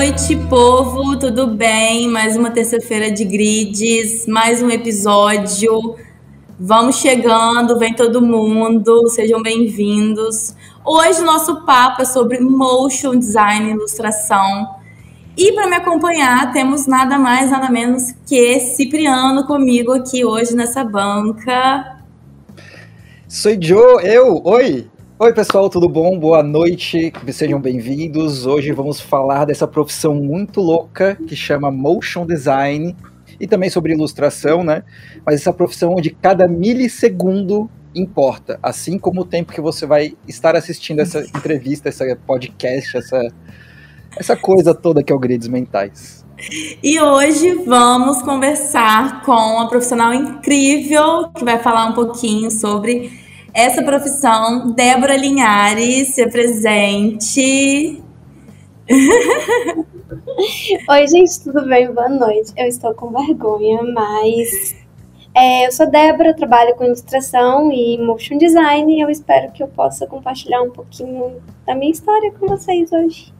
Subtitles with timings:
[0.00, 2.08] noite, povo, tudo bem?
[2.08, 5.94] Mais uma terça-feira de grids, mais um episódio.
[6.58, 10.54] Vamos chegando, vem todo mundo, sejam bem-vindos.
[10.82, 14.74] Hoje o nosso papo é sobre motion design, ilustração.
[15.36, 20.82] E para me acompanhar, temos nada mais, nada menos que Cipriano comigo aqui hoje nessa
[20.82, 21.98] banca.
[23.28, 24.88] Sou Joe, eu, oi!
[25.22, 26.18] Oi, pessoal, tudo bom?
[26.18, 28.46] Boa noite, sejam bem-vindos.
[28.46, 32.96] Hoje vamos falar dessa profissão muito louca que chama motion design
[33.38, 34.82] e também sobre ilustração, né?
[35.22, 40.56] Mas essa profissão onde cada milissegundo importa, assim como o tempo que você vai estar
[40.56, 43.28] assistindo essa entrevista, essa podcast, essa,
[44.16, 46.24] essa coisa toda que é o Grids Mentais.
[46.82, 53.19] E hoje vamos conversar com uma profissional incrível que vai falar um pouquinho sobre
[53.52, 54.72] essa profissão.
[54.72, 58.02] Débora Linhares, se apresente.
[60.88, 61.92] Oi, gente, tudo bem?
[61.92, 62.52] Boa noite.
[62.56, 64.74] Eu estou com vergonha, mas
[65.34, 69.68] é, eu sou Débora, trabalho com ilustração e motion design e eu espero que eu
[69.68, 73.32] possa compartilhar um pouquinho da minha história com vocês hoje.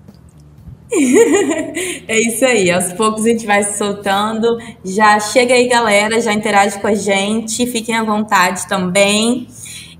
[2.08, 4.58] é isso aí, aos poucos a gente vai se soltando.
[4.84, 9.48] Já chega aí, galera, já interage com a gente, fiquem à vontade também.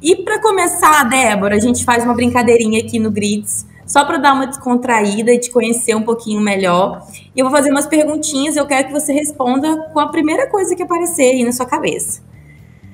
[0.03, 4.33] E para começar, Débora, a gente faz uma brincadeirinha aqui no Grids, só para dar
[4.33, 7.07] uma descontraída e te conhecer um pouquinho melhor.
[7.35, 10.75] E eu vou fazer umas perguntinhas, eu quero que você responda com a primeira coisa
[10.75, 12.23] que aparecer aí na sua cabeça.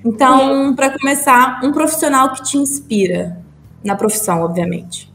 [0.05, 3.39] Então, para começar, um profissional que te inspira
[3.85, 5.11] na profissão, obviamente.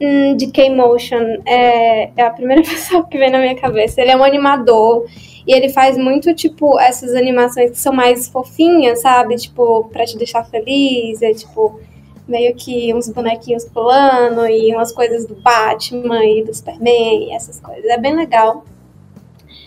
[0.00, 4.00] Hum, de K-Motion é, é a primeira pessoa que vem na minha cabeça.
[4.00, 5.06] Ele é um animador
[5.48, 9.34] e ele faz muito, tipo, essas animações que são mais fofinhas, sabe?
[9.36, 11.80] Tipo, pra te deixar feliz, é tipo,
[12.28, 17.58] meio que uns bonequinhos pulando e umas coisas do Batman e do Superman e essas
[17.60, 17.86] coisas.
[17.86, 18.62] É bem legal.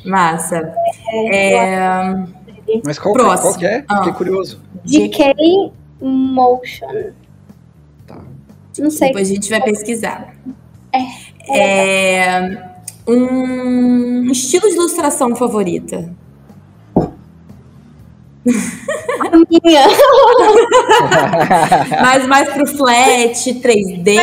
[0.05, 0.71] Massa.
[1.09, 2.25] É, é...
[2.85, 3.25] Mas qual, que, é?
[3.25, 3.85] qual que é?
[3.89, 3.97] Ah.
[3.97, 4.61] Fiquei curioso.
[4.85, 7.11] DK Motion.
[8.05, 8.19] Tá.
[8.77, 9.07] Não sei.
[9.07, 10.35] Depois a gente vai pesquisar.
[10.93, 11.57] É.
[11.57, 12.70] é...
[13.07, 16.13] um estilo de ilustração favorita?
[19.19, 19.87] A minha.
[22.01, 24.15] Mas mais pro flat, 3D.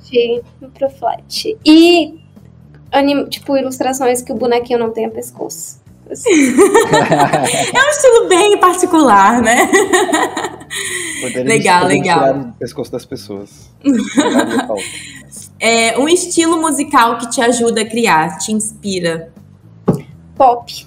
[0.00, 0.40] Sim,
[0.74, 1.56] pro flat.
[1.64, 2.18] E
[3.28, 5.78] tipo, ilustrações que o bonequinho não tenha pescoço.
[6.10, 6.30] Assim.
[6.30, 9.70] é um estilo bem particular, né?
[11.44, 12.18] legal, legal.
[12.18, 13.70] Tirar o pescoço das pessoas.
[15.60, 19.32] É um estilo musical que te ajuda a criar, te inspira.
[20.36, 20.86] Pop.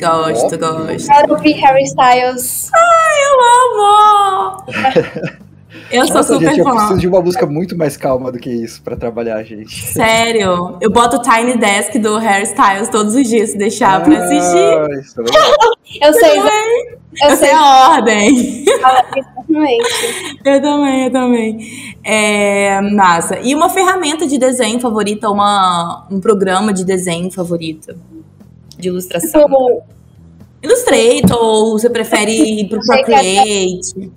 [0.00, 0.88] Gosto, Pop.
[0.88, 1.06] gosto.
[1.06, 2.70] Quero ouvir Harry Styles.
[2.74, 3.40] Ai, eu
[3.78, 5.32] amo!
[5.90, 6.70] Eu sou Nossa, super gente, fã.
[6.70, 9.92] Eu preciso de uma música muito mais calma do que isso para trabalhar, gente.
[9.92, 10.76] Sério?
[10.80, 14.18] Eu boto o Tiny Desk do Harry Styles todos os dias, se deixar ah, pra
[14.18, 14.58] assistir.
[14.58, 16.38] É eu sei.
[16.38, 18.64] Eu, eu sei a ordem.
[18.66, 20.38] Exatamente.
[20.44, 21.96] eu também, eu também.
[22.04, 23.38] É, massa.
[23.40, 27.94] E uma ferramenta de desenho favorita, uma, um programa de desenho favorito?
[28.78, 29.42] De ilustração?
[29.42, 29.82] Como...
[30.62, 34.12] Illustrator, ou você prefere ir pro Procreate?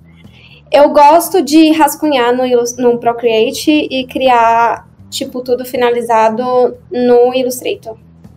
[0.70, 2.44] Eu gosto de rascunhar no,
[2.78, 7.96] no Procreate e criar, tipo, tudo finalizado no Illustrator.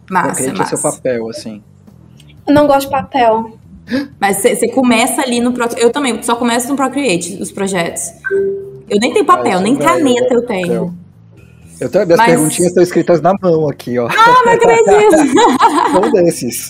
[0.09, 0.75] Massa, Procreate massa.
[0.75, 1.63] é seu papel, assim.
[2.47, 3.51] Eu não gosto de papel.
[4.19, 5.84] Mas você começa ali no Procreate.
[5.84, 8.03] Eu também só começo no Procreate, os projetos.
[8.90, 10.96] Eu nem tenho papel, ah, nem caneta eu tenho.
[11.79, 12.28] Eu tenho, minhas Mas...
[12.28, 14.07] perguntinhas estão escritas na mão aqui, ó.
[14.07, 15.16] Ah, não acredito!
[15.91, 16.69] São desses.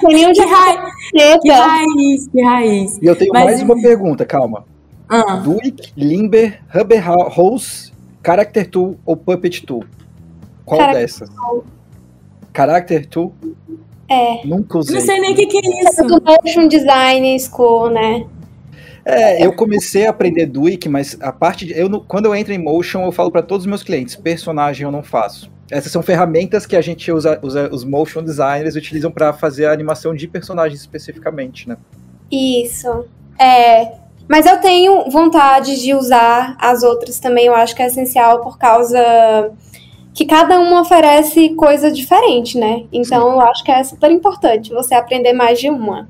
[0.00, 0.92] Que, ra...
[1.40, 2.98] que raiz, que raiz.
[3.00, 3.44] E eu tenho Mas...
[3.44, 4.64] mais uma pergunta, calma.
[5.08, 5.36] Ah.
[5.36, 7.02] Duik, Limber, Rubber
[7.38, 7.92] Hose,
[8.24, 9.84] Character Tool ou Puppet Tool?
[10.64, 11.28] Qual dessas?
[11.28, 11.64] Tool.
[12.56, 13.34] Character Tool?
[14.08, 14.46] É.
[14.46, 14.96] Nunca usei.
[14.96, 16.00] Não sei nem o que, que, é isso.
[16.00, 18.26] É do Motion Design School, né?
[19.04, 22.58] É, eu comecei a aprender Duik, mas a parte de, eu quando eu entro em
[22.58, 25.52] Motion, eu falo para todos os meus clientes, personagem eu não faço.
[25.70, 29.72] Essas são ferramentas que a gente usa, usa os motion designers utilizam para fazer a
[29.72, 31.76] animação de personagens especificamente, né?
[32.30, 33.06] Isso.
[33.38, 33.92] É,
[34.28, 38.58] mas eu tenho vontade de usar as outras também, eu acho que é essencial por
[38.58, 38.98] causa
[40.14, 42.84] que cada uma oferece coisa diferente, né?
[42.92, 43.34] Então Sim.
[43.34, 46.08] eu acho que é super importante você aprender mais de uma.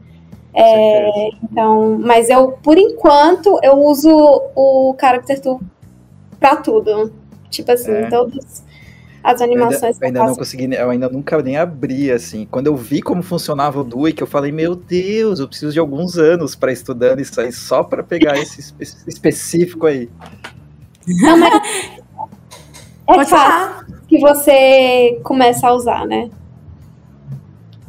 [0.52, 4.10] É, então, mas eu, por enquanto, eu uso
[4.54, 5.60] o Character Tool
[6.38, 7.12] pra tudo.
[7.50, 8.08] Tipo assim, é.
[8.08, 8.63] todos
[9.24, 9.98] as animações.
[9.98, 12.46] Eu ainda, eu ainda não consegui, eu ainda nunca nem abri, assim.
[12.50, 16.18] Quando eu vi como funcionava o Duik, eu falei, meu Deus, eu preciso de alguns
[16.18, 20.10] anos para estudando isso aí, só para pegar esse espe específico aí.
[21.06, 21.52] Não, mas...
[23.06, 23.86] É Pode fácil.
[24.08, 26.30] que você começa a usar, né?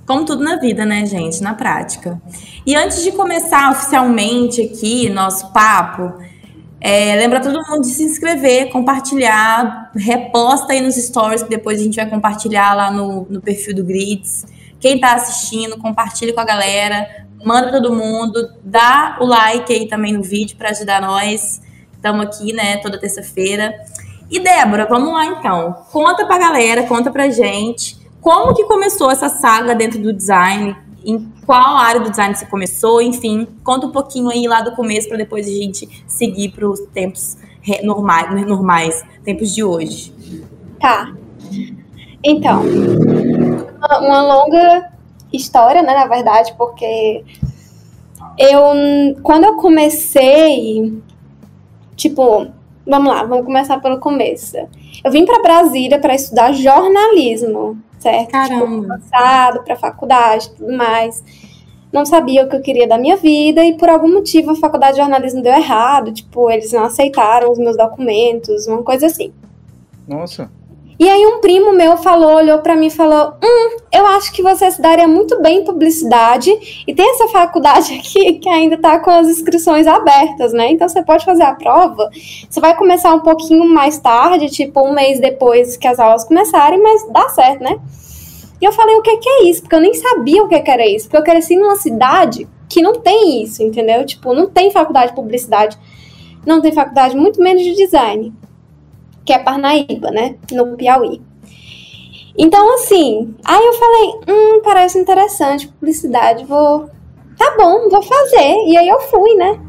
[0.05, 1.41] Como tudo na vida, né, gente?
[1.41, 2.21] Na prática.
[2.65, 6.21] E antes de começar oficialmente aqui nosso papo,
[6.79, 11.83] é, lembra todo mundo de se inscrever, compartilhar, reposta aí nos stories, que depois a
[11.83, 14.45] gente vai compartilhar lá no, no perfil do Grids.
[14.79, 20.13] Quem está assistindo, compartilhe com a galera, manda todo mundo, dá o like aí também
[20.13, 21.61] no vídeo para ajudar nós.
[21.93, 23.73] Estamos aqui, né, toda terça-feira.
[24.29, 25.73] E Débora, vamos lá então.
[25.91, 31.31] Conta pra galera, conta pra gente como que começou essa saga dentro do design, em
[31.45, 35.17] qual área do design você começou, enfim, conta um pouquinho aí lá do começo para
[35.17, 37.37] depois a gente seguir para os tempos
[37.83, 40.13] normais, normais, tempos de hoje.
[40.79, 41.13] Tá.
[42.23, 42.63] Então,
[44.01, 44.91] uma longa
[45.31, 47.23] história, né, na verdade, porque
[48.37, 48.63] eu
[49.21, 50.99] quando eu comecei,
[51.95, 52.47] tipo,
[52.85, 54.57] vamos lá, vamos começar pelo começo.
[55.03, 58.31] Eu vim para Brasília para estudar jornalismo certo?
[58.31, 58.65] Caramba.
[58.65, 61.23] Tipo, passado para faculdade tudo mais.
[61.91, 64.93] Não sabia o que eu queria da minha vida e por algum motivo a faculdade
[64.93, 66.11] de jornalismo deu errado.
[66.11, 69.33] Tipo, eles não aceitaram os meus documentos, uma coisa assim.
[70.07, 70.51] Nossa.
[70.97, 74.41] E aí um primo meu falou, olhou para mim e falou: "Hum, eu acho que
[74.41, 76.49] você se daria muito bem em publicidade
[76.87, 80.71] e tem essa faculdade aqui que ainda tá com as inscrições abertas, né?
[80.71, 82.09] Então você pode fazer a prova.
[82.49, 86.81] Você vai começar um pouquinho mais tarde, tipo um mês depois que as aulas começarem,
[86.81, 87.77] mas dá certo, né?"
[88.61, 90.71] E eu falei: "O que que é isso?" Porque eu nem sabia o que que
[90.71, 94.05] era isso, porque eu cresci numa cidade que não tem isso, entendeu?
[94.05, 95.77] Tipo, não tem faculdade de publicidade,
[96.45, 98.33] não tem faculdade muito menos de design
[99.25, 100.35] que é Parnaíba, né?
[100.51, 101.21] No Piauí.
[102.37, 106.89] Então, assim, aí eu falei, hum, parece interessante, publicidade, vou.
[107.37, 108.65] Tá bom, vou fazer.
[108.67, 109.59] E aí eu fui, né?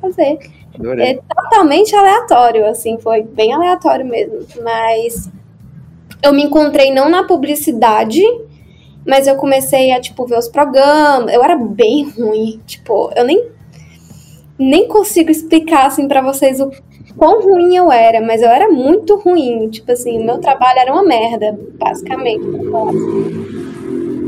[0.00, 0.38] Fazer.
[0.74, 1.12] Adorei.
[1.12, 4.40] É totalmente aleatório, assim, foi bem aleatório mesmo.
[4.62, 5.30] Mas
[6.22, 8.22] eu me encontrei não na publicidade,
[9.06, 11.32] mas eu comecei a, tipo, ver os programas.
[11.32, 13.50] Eu era bem ruim, tipo, eu nem
[14.58, 16.70] nem consigo explicar assim para vocês o
[17.16, 19.68] quão ruim eu era, mas eu era muito ruim.
[19.68, 22.44] Tipo assim, o meu trabalho era uma merda, basicamente.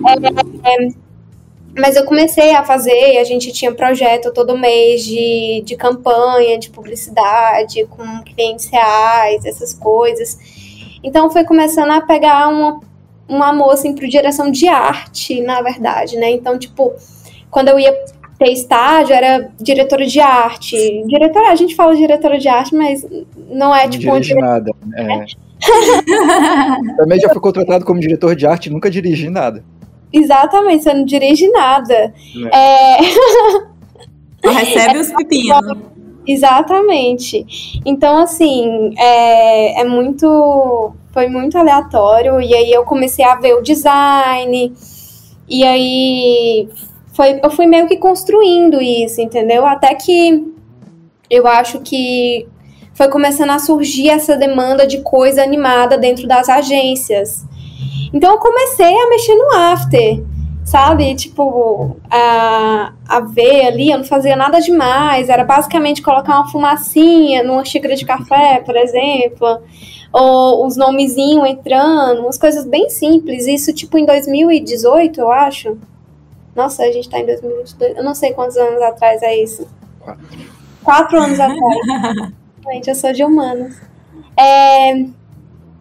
[0.06, 0.88] É, é,
[1.76, 6.70] mas eu comecei a fazer, a gente tinha projeto todo mês de, de campanha, de
[6.70, 10.38] publicidade, com clientes reais, essas coisas.
[11.02, 12.80] Então foi começando a pegar uma,
[13.28, 16.30] uma moça assim, para direção de arte, na verdade, né?
[16.30, 16.92] Então, tipo,
[17.50, 17.92] quando eu ia
[18.44, 20.76] ter estágio, era diretora de arte.
[21.06, 23.06] Diretora, a gente fala diretora de arte, mas
[23.50, 24.12] não é não tipo.
[24.12, 24.70] Dirige nada.
[24.96, 25.24] É.
[26.96, 29.64] Também já fui contratado como diretor de arte, nunca dirigi nada.
[30.12, 32.12] Exatamente, você não dirige nada.
[32.52, 32.98] É.
[34.44, 34.50] É...
[34.50, 35.78] Recebe os pepinos.
[36.26, 37.80] Exatamente.
[37.84, 40.92] Então, assim, é, é muito.
[41.12, 42.40] Foi muito aleatório.
[42.40, 44.72] E aí eu comecei a ver o design.
[45.48, 46.68] E aí
[47.14, 49.64] foi, eu fui meio que construindo isso, entendeu?
[49.64, 50.52] Até que
[51.30, 52.46] eu acho que
[52.92, 57.44] foi começando a surgir essa demanda de coisa animada dentro das agências.
[58.12, 60.24] Então eu comecei a mexer no after,
[60.64, 61.14] sabe?
[61.14, 67.42] Tipo, a, a ver ali, eu não fazia nada demais, era basicamente colocar uma fumacinha
[67.42, 69.60] numa xícara de café, por exemplo,
[70.12, 73.46] ou os nomezinhos entrando, umas coisas bem simples.
[73.46, 75.76] Isso, tipo, em 2018, eu acho.
[76.54, 77.96] Nossa, a gente tá em 2022.
[77.96, 79.66] Eu não sei quantos anos atrás é isso.
[80.00, 80.26] Quatro.
[80.82, 82.32] Quatro anos atrás.
[82.72, 83.76] gente, eu sou de humanos.
[84.36, 85.06] É,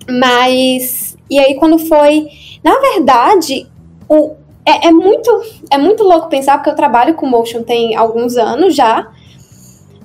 [0.09, 1.17] mas.
[1.29, 2.27] E aí, quando foi.
[2.63, 3.67] Na verdade,
[4.07, 5.29] o, é, é, muito,
[5.69, 9.11] é muito louco pensar, porque eu trabalho com motion tem alguns anos já.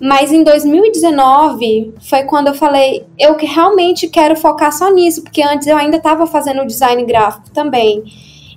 [0.00, 5.42] Mas em 2019 foi quando eu falei, eu que realmente quero focar só nisso, porque
[5.42, 8.04] antes eu ainda estava fazendo design gráfico também.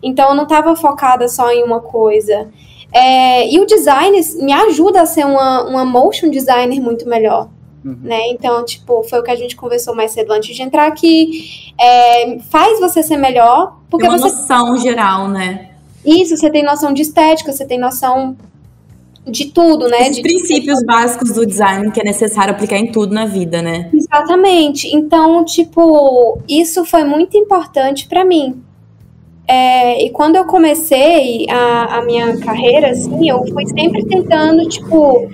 [0.01, 2.49] Então eu não estava focada só em uma coisa.
[2.93, 7.49] É, e o design me ajuda a ser uma, uma motion designer muito melhor.
[7.83, 7.97] Uhum.
[8.03, 8.29] Né?
[8.29, 11.71] Então, tipo, foi o que a gente conversou mais cedo antes de entrar aqui.
[11.79, 13.77] É, faz você ser melhor.
[13.89, 14.35] Porque tem uma você...
[14.35, 15.71] noção geral, né?
[16.05, 18.35] Isso, você tem noção de estética, você tem noção
[19.25, 20.09] de tudo, né?
[20.09, 23.89] Os de princípios básicos do design que é necessário aplicar em tudo na vida, né?
[23.93, 24.93] Exatamente.
[24.95, 28.61] Então, tipo, isso foi muito importante para mim.
[29.47, 35.29] É, e quando eu comecei a, a minha carreira, assim, eu fui sempre tentando, tipo,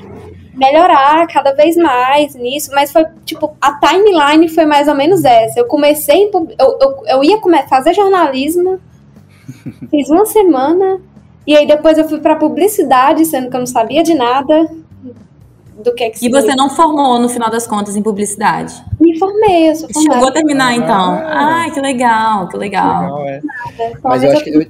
[0.53, 5.59] melhorar cada vez mais nisso, mas foi, tipo, a timeline foi mais ou menos essa.
[5.59, 8.79] Eu comecei, eu, eu, eu ia fazer jornalismo,
[9.91, 10.99] fiz uma semana,
[11.45, 14.67] e aí depois eu fui para publicidade, sendo que eu não sabia de nada
[15.83, 18.73] do que, é que E você não formou, no final das contas, em publicidade?
[18.99, 20.15] me formei, eu sou formada.
[20.15, 21.11] Chegou a terminar, então.
[21.23, 23.23] Ah, que legal, que legal.
[23.23, 23.41] legal é.
[24.03, 24.65] Mas eu acho que eu,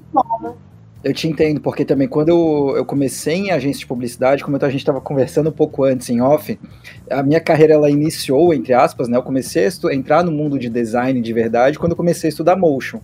[1.03, 4.69] eu te entendo, porque também quando eu, eu comecei em agência de publicidade, como a
[4.69, 6.59] gente estava conversando um pouco antes em off,
[7.09, 9.17] a minha carreira ela iniciou, entre aspas, né?
[9.17, 12.55] Eu comecei a entrar no mundo de design de verdade quando eu comecei a estudar
[12.55, 12.99] motion.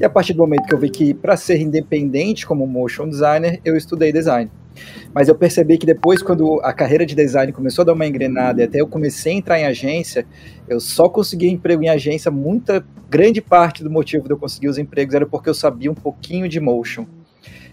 [0.00, 3.60] E a partir do momento que eu vi que para ser independente como motion designer,
[3.64, 4.50] eu estudei design.
[5.14, 8.60] Mas eu percebi que depois, quando a carreira de design começou a dar uma engrenada
[8.60, 10.26] e até eu comecei a entrar em agência,
[10.68, 12.30] eu só consegui emprego em agência.
[12.30, 15.94] Muita grande parte do motivo de eu conseguir os empregos era porque eu sabia um
[15.94, 17.06] pouquinho de motion.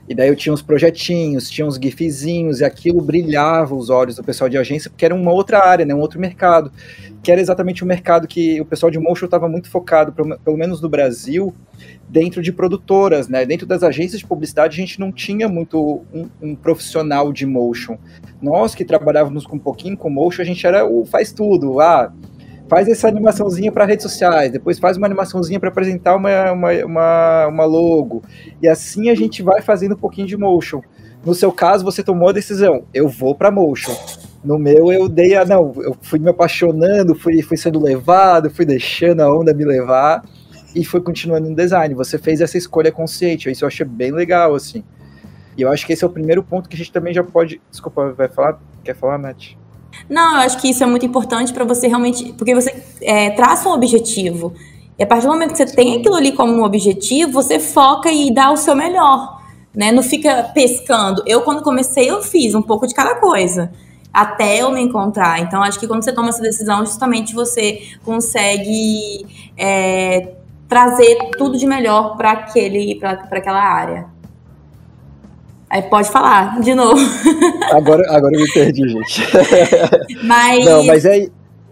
[0.08, 4.24] E daí eu tinha uns projetinhos, tinha uns gifzinhos, e aquilo brilhava os olhos do
[4.24, 6.72] pessoal de agência, porque era uma outra área, né, um outro mercado,
[7.24, 10.80] que era exatamente o mercado que o pessoal de motion estava muito focado, pelo menos
[10.80, 11.56] no Brasil,
[12.08, 13.46] dentro de produtoras, né?
[13.46, 17.98] Dentro das agências de publicidade, a gente não tinha muito um, um, profissional de motion.
[18.40, 21.80] Nós que trabalhávamos com um pouquinho com motion, a gente era o faz tudo.
[21.80, 22.14] Ah,
[22.68, 27.48] faz essa animaçãozinha para redes sociais, depois faz uma animaçãozinha para apresentar uma, uma, uma,
[27.48, 28.24] uma, logo.
[28.62, 30.82] E assim a gente vai fazendo um pouquinho de motion.
[31.26, 33.96] No seu caso, você tomou a decisão, eu vou para motion.
[34.44, 35.44] No meu, eu dei a.
[35.44, 40.24] Não, eu fui me apaixonando, fui, fui sendo levado, fui deixando a onda me levar
[40.76, 41.96] e fui continuando no design.
[41.96, 44.84] Você fez essa escolha consciente, isso eu achei bem legal, assim.
[45.58, 47.60] E eu acho que esse é o primeiro ponto que a gente também já pode.
[47.72, 48.60] Desculpa, vai falar?
[48.84, 49.56] Quer falar, Nath?
[50.10, 52.34] Não, eu acho que isso é muito importante para você realmente.
[52.34, 54.54] Porque você é, traça um objetivo.
[54.98, 58.12] E a partir do momento que você tem aquilo ali como um objetivo, você foca
[58.12, 59.42] e dá o seu melhor.
[59.74, 59.92] Né?
[59.92, 61.22] Não fica pescando.
[61.26, 63.72] Eu, quando comecei, eu fiz um pouco de cada coisa.
[64.14, 65.42] Até eu me encontrar.
[65.42, 69.26] Então, acho que quando você toma essa decisão, justamente você consegue
[69.58, 70.36] é,
[70.70, 74.08] trazer tudo de melhor para aquela área.
[75.76, 76.96] Aí pode falar de novo.
[77.70, 79.22] Agora, agora eu me perdi, gente.
[80.24, 80.64] Mas.
[80.64, 81.28] Não, mas é.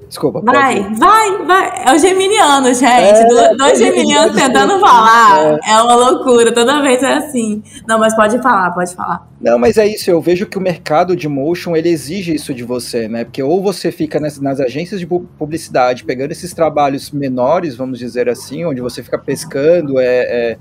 [0.09, 0.41] Desculpa.
[0.41, 0.99] Vai, pode.
[0.99, 1.83] vai, vai.
[1.85, 2.83] É o geminiano, gente.
[2.83, 5.57] É, Dois geminianos tentando falar.
[5.63, 5.71] É.
[5.71, 6.51] é uma loucura.
[6.53, 7.63] Toda vez é assim.
[7.87, 9.25] Não, mas pode falar, pode falar.
[9.43, 10.09] Não, mas é isso.
[10.09, 13.25] Eu vejo que o mercado de motion ele exige isso de você, né?
[13.25, 18.29] Porque ou você fica nas, nas agências de publicidade pegando esses trabalhos menores, vamos dizer
[18.29, 20.57] assim, onde você fica pescando, é, é,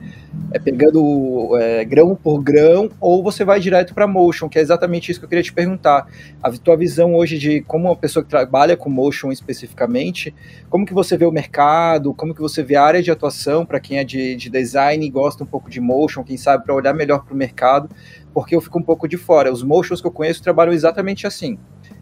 [0.50, 5.12] é pegando é, grão por grão, ou você vai direto para motion, que é exatamente
[5.12, 6.08] isso que eu queria te perguntar.
[6.42, 10.34] A tua visão hoje de como uma pessoa que trabalha com motion especificamente,
[10.68, 13.78] como que você vê o mercado, como que você vê a área de atuação para
[13.78, 16.92] quem é de, de design e gosta um pouco de motion, quem sabe para olhar
[16.92, 17.88] melhor para o mercado
[18.32, 19.52] porque eu fico um pouco de fora.
[19.52, 21.58] Os motions que eu conheço trabalham exatamente assim.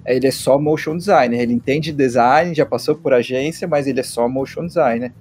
[0.06, 4.02] Ele é só motion designer, ele entende design, já passou por agência, mas ele é
[4.02, 5.12] só motion designer.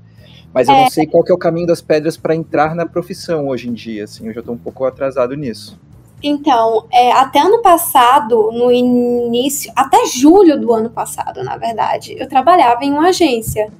[0.53, 0.81] Mas eu é.
[0.81, 4.05] não sei qual é o caminho das pedras para entrar na profissão hoje em dia,
[4.05, 5.79] assim, eu já estou um pouco atrasado nisso.
[6.21, 12.27] Então, é, até ano passado, no início, até julho do ano passado, na verdade, eu
[12.27, 13.71] trabalhava em uma agência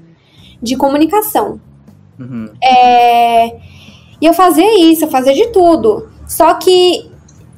[0.62, 1.59] de comunicação.
[2.17, 2.50] Uhum.
[2.63, 3.48] É,
[4.21, 6.09] e eu fazia isso, eu fazia de tudo.
[6.27, 7.09] Só que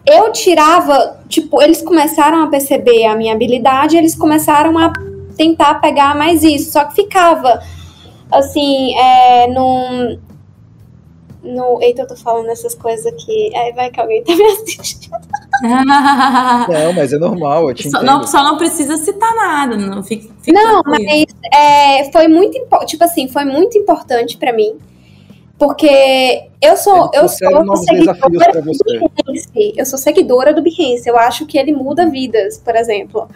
[0.05, 4.91] eu tirava, tipo, eles começaram a perceber a minha habilidade, eles começaram a
[5.38, 7.62] tentar pegar mais isso, só que ficava
[8.31, 10.20] assim, é, num.
[11.43, 13.51] No, eita, eu tô falando essas coisas aqui.
[13.55, 15.17] Aí vai que alguém tá me assistindo.
[15.62, 20.31] não, mas é normal, eu te só, não, só não precisa citar nada, não fica.
[20.41, 24.77] fica não, mas é, foi muito tipo assim, foi muito importante para mim
[25.62, 29.74] porque eu sou, eu sou seguidora do Behance.
[29.77, 31.08] Eu sou seguidora do Behance.
[31.08, 33.30] Eu acho que ele muda vidas, por exemplo.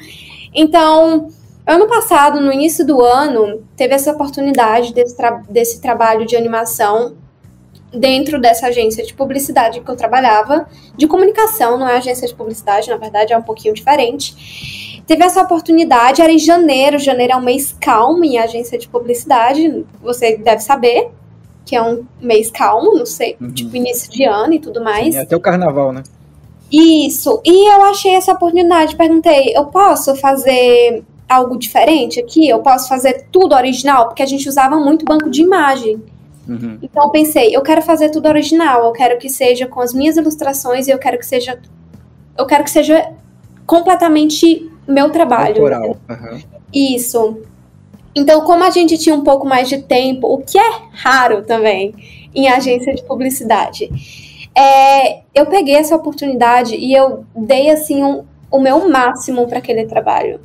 [0.51, 1.27] Então,
[1.67, 7.15] ano passado, no início do ano, teve essa oportunidade desse, tra desse trabalho de animação
[7.93, 10.67] dentro dessa agência de publicidade que eu trabalhava,
[10.97, 15.03] de comunicação, não é agência de publicidade, na verdade é um pouquinho diferente.
[15.05, 19.85] Teve essa oportunidade, era em janeiro, janeiro é um mês calmo em agência de publicidade,
[20.01, 21.11] você deve saber,
[21.65, 23.51] que é um mês calmo, não sei, uhum.
[23.51, 25.15] tipo início de ano e tudo mais.
[25.15, 26.03] Sim, até o carnaval, né?
[26.71, 27.41] Isso.
[27.43, 32.47] E eu achei essa oportunidade, perguntei, eu posso fazer algo diferente aqui?
[32.47, 34.07] Eu posso fazer tudo original?
[34.07, 36.01] Porque a gente usava muito banco de imagem.
[36.47, 36.77] Uhum.
[36.81, 40.15] Então eu pensei, eu quero fazer tudo original, eu quero que seja com as minhas
[40.15, 41.59] ilustrações e eu quero que seja
[42.37, 43.11] eu quero que seja
[43.65, 45.55] completamente meu trabalho.
[45.55, 45.97] Autoral.
[46.09, 46.41] Uhum.
[46.73, 47.37] Isso.
[48.15, 51.93] Então, como a gente tinha um pouco mais de tempo, o que é raro também
[52.33, 53.89] em agência de publicidade,
[54.55, 59.85] é, eu peguei essa oportunidade e eu dei assim um, o meu máximo para aquele
[59.85, 60.39] trabalho.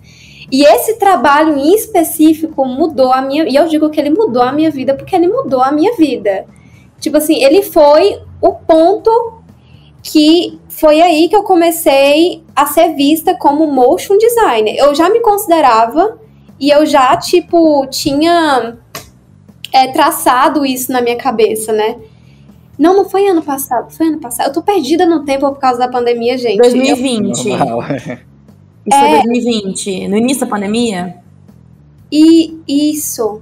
[0.51, 3.49] E esse trabalho em específico mudou a minha.
[3.49, 6.45] E eu digo que ele mudou a minha vida porque ele mudou a minha vida.
[6.99, 9.11] Tipo assim, ele foi o ponto
[10.03, 14.75] que foi aí que eu comecei a ser vista como motion designer.
[14.77, 16.19] Eu já me considerava
[16.61, 18.77] E eu já, tipo, tinha
[19.73, 21.97] é, traçado isso na minha cabeça, né?
[22.79, 24.49] Não, não foi ano passado, foi ano passado.
[24.49, 26.59] Eu tô perdida no tempo por causa da pandemia, gente.
[26.59, 27.49] 2020.
[27.49, 27.83] Eu...
[28.87, 29.21] Isso é...
[29.21, 31.17] foi 2020, no início da pandemia?
[32.11, 33.41] E isso.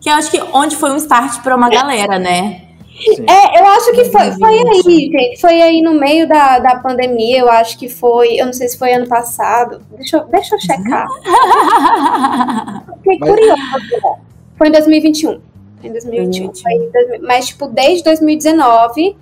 [0.00, 2.61] Que eu acho que onde foi um start para uma galera, né?
[3.04, 3.24] Sim.
[3.28, 5.40] É, eu acho que foi, foi aí, gente.
[5.40, 8.34] Foi aí no meio da, da pandemia, eu acho que foi.
[8.40, 9.82] Eu não sei se foi ano passado.
[9.96, 11.08] Deixa eu, deixa eu checar.
[13.02, 13.30] Fiquei Mas...
[13.30, 14.18] curiosa.
[14.56, 15.40] Foi em 2021.
[15.80, 16.46] Foi em 2021.
[16.46, 16.62] 2021.
[16.62, 19.16] Foi, mas, tipo, desde 2019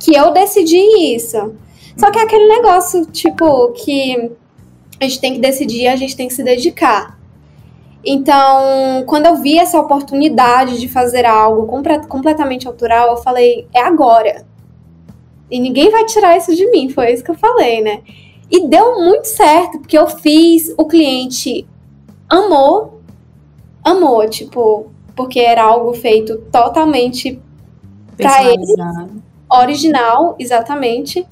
[0.00, 1.54] que eu decidi isso.
[1.96, 4.32] Só que é aquele negócio, tipo, que
[4.98, 7.19] a gente tem que decidir, a gente tem que se dedicar.
[8.04, 11.66] Então, quando eu vi essa oportunidade de fazer algo
[12.08, 14.46] completamente autoral, eu falei, é agora.
[15.50, 18.02] E ninguém vai tirar isso de mim, foi isso que eu falei, né?
[18.50, 21.66] E deu muito certo, porque eu fiz, o cliente
[22.28, 23.00] amou,
[23.84, 27.40] amou, tipo, porque era algo feito totalmente
[28.16, 28.64] para ele,
[29.50, 31.26] original, exatamente.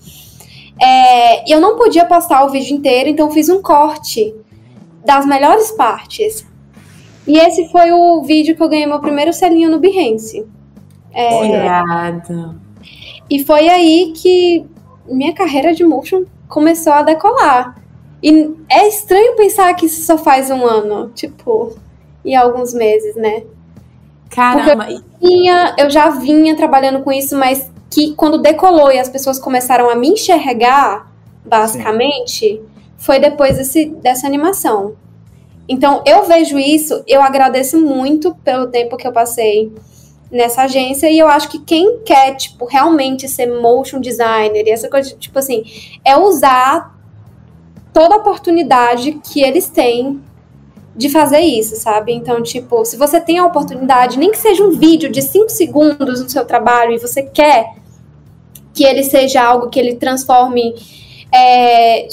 [0.81, 4.35] É, eu não podia postar o vídeo inteiro, então fiz um corte
[5.05, 6.47] das melhores partes.
[7.29, 10.47] E esse foi o vídeo que eu ganhei meu primeiro selinho no Behance.
[11.13, 11.29] É,
[13.29, 14.65] E foi aí que
[15.07, 17.77] minha carreira de motion começou a decolar.
[18.23, 21.77] E é estranho pensar que isso só faz um ano, tipo,
[22.25, 23.43] e alguns meses, né?
[24.31, 24.91] Caramba!
[24.91, 29.39] Eu, tinha, eu já vinha trabalhando com isso, mas que quando decolou e as pessoas
[29.39, 31.13] começaram a me enxergar,
[31.45, 32.61] basicamente, Sim.
[32.97, 34.95] foi depois desse, dessa animação.
[35.69, 39.71] Então, eu vejo isso, eu agradeço muito pelo tempo que eu passei
[40.31, 44.89] nessa agência e eu acho que quem quer, tipo, realmente ser motion designer e essa
[44.89, 45.65] coisa, tipo assim,
[46.05, 46.99] é usar
[47.93, 50.21] toda a oportunidade que eles têm
[50.95, 52.13] de fazer isso, sabe?
[52.13, 56.21] Então, tipo, se você tem a oportunidade, nem que seja um vídeo de 5 segundos
[56.21, 57.75] no seu trabalho e você quer
[58.75, 60.75] que ele seja algo que ele transforme
[61.33, 62.09] é,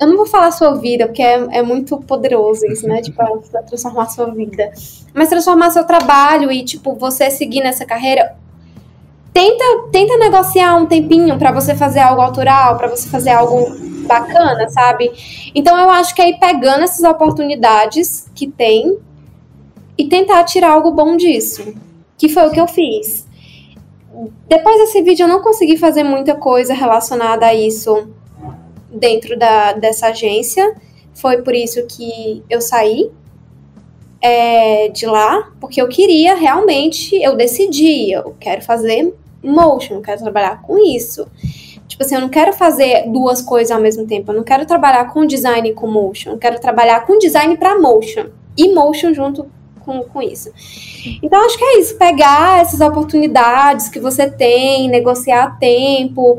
[0.00, 3.02] eu não vou falar sua vida, porque é, é muito poderoso isso, né?
[3.02, 3.20] tipo,
[3.66, 4.70] transformar sua vida.
[5.12, 8.36] Mas transformar seu trabalho e, tipo, você seguir nessa carreira.
[9.32, 13.66] Tenta, tenta negociar um tempinho para você fazer algo autoral, para você fazer algo
[14.06, 15.12] bacana, sabe?
[15.54, 18.98] Então eu acho que é ir pegando essas oportunidades que tem
[19.96, 21.74] e tentar tirar algo bom disso.
[22.16, 23.28] Que foi o que eu fiz.
[24.48, 28.08] Depois desse vídeo eu não consegui fazer muita coisa relacionada a isso
[28.90, 30.74] dentro da, dessa agência.
[31.14, 33.10] Foi por isso que eu saí
[34.20, 40.20] é, de lá, porque eu queria realmente, eu decidi, eu quero fazer motion, eu quero
[40.20, 41.26] trabalhar com isso.
[41.86, 44.30] Tipo assim, eu não quero fazer duas coisas ao mesmo tempo.
[44.30, 46.32] Eu não quero trabalhar com design e com motion.
[46.32, 48.26] Eu quero trabalhar com design para motion.
[48.56, 49.46] E motion junto
[49.80, 50.52] com, com isso.
[51.22, 51.96] Então, acho que é isso.
[51.96, 56.38] Pegar essas oportunidades que você tem, negociar tempo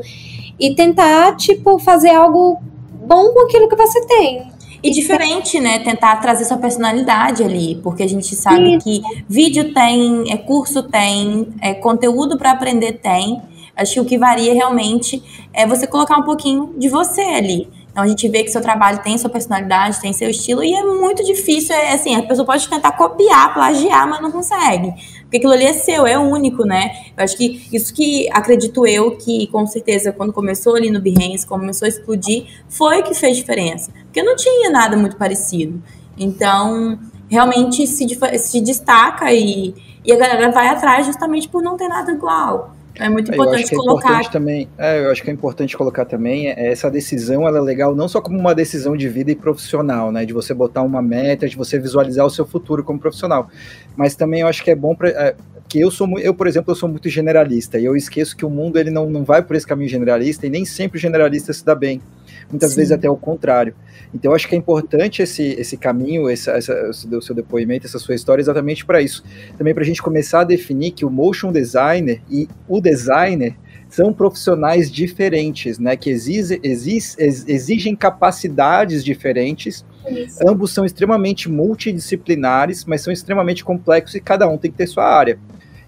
[0.60, 2.58] e tentar, tipo, fazer algo
[3.06, 4.52] bom com aquilo que você tem.
[4.82, 5.78] E diferente, né?
[5.78, 8.84] Tentar trazer sua personalidade ali, porque a gente sabe Isso.
[8.84, 13.42] que vídeo tem, é curso tem, é conteúdo para aprender tem.
[13.76, 17.68] Acho que o que varia realmente é você colocar um pouquinho de você ali.
[17.90, 20.82] Então a gente vê que seu trabalho tem sua personalidade, tem seu estilo, e é
[20.82, 24.94] muito difícil, é assim, a pessoa pode tentar copiar, plagiar, mas não consegue.
[25.30, 26.90] Porque aquilo ali é seu, é único, né?
[27.16, 31.46] Eu acho que isso que acredito eu que, com certeza, quando começou ali no Behance,
[31.46, 33.92] começou a explodir, foi que fez diferença.
[34.06, 35.80] Porque não tinha nada muito parecido.
[36.18, 38.08] Então, realmente se,
[38.40, 39.72] se destaca e,
[40.04, 42.74] e a galera vai atrás justamente por não ter nada igual.
[42.94, 44.08] É muito importante é colocar.
[44.08, 47.58] É importante também, é, eu acho que é importante colocar também é, essa decisão, ela
[47.58, 50.82] é legal não só como uma decisão de vida e profissional, né, de você botar
[50.82, 53.48] uma meta, de você visualizar o seu futuro como profissional,
[53.96, 55.34] mas também eu acho que é bom para é,
[55.68, 58.50] que eu sou eu por exemplo eu sou muito generalista e eu esqueço que o
[58.50, 61.64] mundo ele não, não vai por esse caminho generalista e nem sempre o generalista se
[61.64, 62.02] dá bem
[62.50, 62.76] muitas Sim.
[62.76, 63.74] vezes até o contrário.
[64.12, 67.98] Então, eu acho que é importante esse, esse caminho, essa, essa, o seu depoimento, essa
[67.98, 69.22] sua história, exatamente para isso.
[69.56, 73.56] Também para a gente começar a definir que o motion designer e o designer
[73.88, 75.96] são profissionais diferentes, né?
[75.96, 79.84] Que exige, exige, exigem capacidades diferentes.
[80.08, 80.38] Isso.
[80.48, 85.04] Ambos são extremamente multidisciplinares, mas são extremamente complexos e cada um tem que ter sua
[85.04, 85.38] área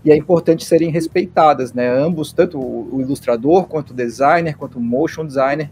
[0.05, 1.88] e é importante serem respeitadas, né?
[1.88, 5.70] Ambos, tanto o ilustrador quanto o designer, quanto o motion designer,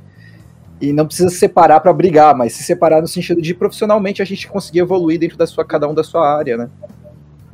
[0.81, 4.25] e não precisa se separar para brigar, mas se separar no sentido de profissionalmente a
[4.25, 6.71] gente conseguir evoluir dentro da sua, cada um da sua área, né?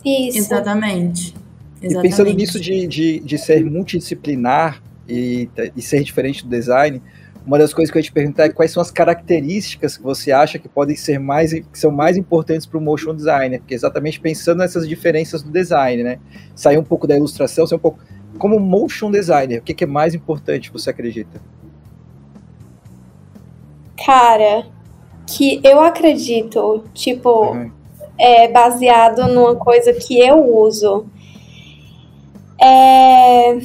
[0.04, 0.38] Isso.
[0.38, 1.34] Exatamente.
[1.82, 1.98] Exatamente.
[1.98, 7.02] E pensando nisso de, de, de ser multidisciplinar e, e ser diferente do design,
[7.44, 10.32] uma das coisas que eu ia te perguntar é quais são as características que você
[10.32, 14.20] acha que podem ser mais, que são mais importantes para o motion designer, porque exatamente
[14.20, 16.18] pensando nessas diferenças do design, né?
[16.54, 18.00] Sair um pouco da ilustração, ser um pouco
[18.38, 21.40] como motion designer, o que, que é mais importante, você acredita?
[24.04, 24.66] Cara,
[25.26, 27.70] que eu acredito, tipo, uhum.
[28.18, 31.06] é baseado numa coisa que eu uso.
[32.60, 33.58] É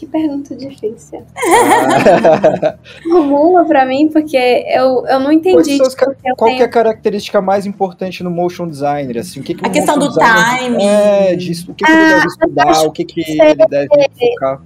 [0.00, 1.22] que pergunta difícil.
[3.06, 5.78] Formula pra mim, porque eu, eu não entendi.
[5.78, 5.94] Tipo,
[6.38, 6.62] qual tenho...
[6.62, 9.18] é a característica mais importante no motion designer?
[9.18, 10.82] Assim, o que, que a questão do time.
[10.82, 13.88] É, disso, o que, que ele deve ah, estudar, o que, que ele deve
[14.18, 14.62] focar.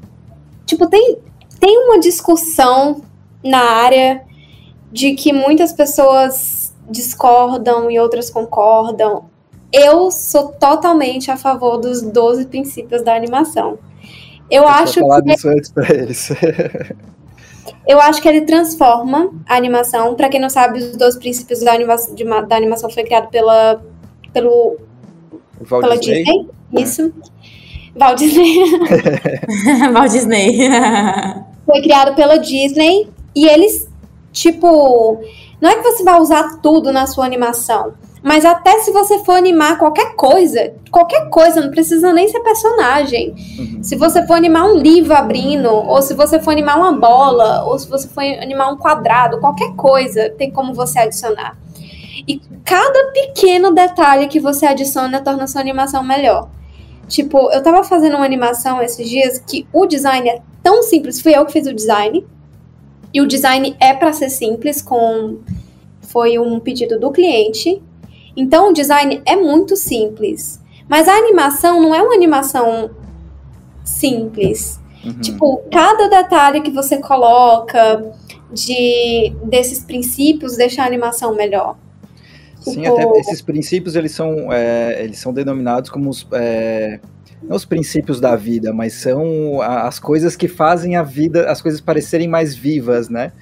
[0.64, 1.18] Tipo, tem,
[1.58, 3.02] tem uma discussão
[3.42, 4.22] na área
[4.94, 9.24] de que muitas pessoas discordam e outras concordam.
[9.72, 13.76] Eu sou totalmente a favor dos 12 princípios da animação.
[14.48, 16.28] Eu acho falar que disso antes para eles.
[17.88, 20.14] eu acho que ele transforma a animação.
[20.14, 23.82] Para quem não sabe, os dois princípios da, anima de, da animação foi criado pela
[24.32, 24.76] pelo
[25.68, 26.22] pela Disney.
[26.22, 26.50] Disney.
[26.72, 26.80] É.
[26.80, 27.12] Isso.
[27.96, 28.58] Walt Disney.
[29.92, 30.68] Walt Disney.
[31.66, 33.88] foi criado pela Disney e eles
[34.34, 35.22] tipo,
[35.60, 39.32] não é que você vai usar tudo na sua animação, mas até se você for
[39.32, 43.34] animar qualquer coisa, qualquer coisa, não precisa nem ser personagem.
[43.58, 43.82] Uhum.
[43.82, 47.78] Se você for animar um livro abrindo, ou se você for animar uma bola, ou
[47.78, 51.56] se você for animar um quadrado, qualquer coisa, tem como você adicionar.
[52.26, 56.48] E cada pequeno detalhe que você adiciona torna a sua animação melhor.
[57.06, 61.36] Tipo, eu tava fazendo uma animação esses dias que o design é tão simples, fui
[61.36, 62.26] eu que fiz o design.
[63.14, 65.38] E o design é para ser simples, com
[66.00, 67.80] foi um pedido do cliente.
[68.36, 70.60] Então o design é muito simples.
[70.88, 72.90] Mas a animação não é uma animação
[73.84, 74.80] simples.
[75.04, 75.20] Uhum.
[75.20, 78.12] Tipo, cada detalhe que você coloca
[78.52, 81.76] de desses princípios deixa a animação melhor.
[82.60, 82.94] Sim, tipo...
[82.94, 86.98] até esses princípios eles são, é, eles são denominados como os, é,
[87.48, 91.80] não os princípios da vida, mas são as coisas que fazem a vida, as coisas
[91.80, 93.32] parecerem mais vivas, né?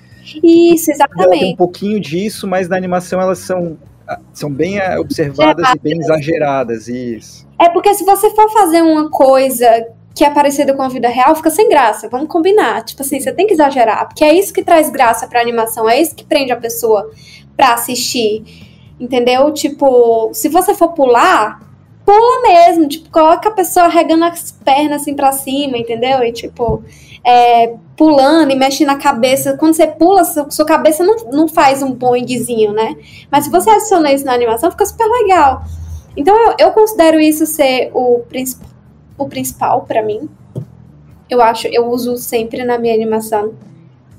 [0.42, 1.40] Isso, exatamente.
[1.40, 3.78] Tem um pouquinho disso, mas na animação elas são
[4.32, 7.46] são bem eh, observadas e bem exageradas, isso.
[7.58, 9.66] É porque se você for fazer uma coisa
[10.14, 12.08] que é parecida com a vida real, fica sem graça.
[12.08, 12.84] Vamos combinar.
[12.84, 16.00] Tipo assim, você tem que exagerar, porque é isso que traz graça pra animação, é
[16.00, 17.10] isso que prende a pessoa
[17.56, 18.44] pra assistir.
[19.00, 19.52] Entendeu?
[19.52, 21.60] Tipo, se você for pular,
[22.04, 22.88] pula mesmo.
[22.88, 26.22] Tipo, coloca a pessoa regando as pernas assim pra cima, entendeu?
[26.22, 26.82] E tipo,
[27.24, 29.56] é, pulando e mexendo na cabeça.
[29.56, 32.96] Quando você pula, sua cabeça não, não faz um boingzinho, né?
[33.30, 35.62] Mas se você adiciona isso na animação, fica super legal.
[36.16, 38.62] Então eu, eu considero isso ser o, princip
[39.16, 40.28] o principal para mim.
[41.28, 43.54] Eu acho, eu uso sempre na minha animação.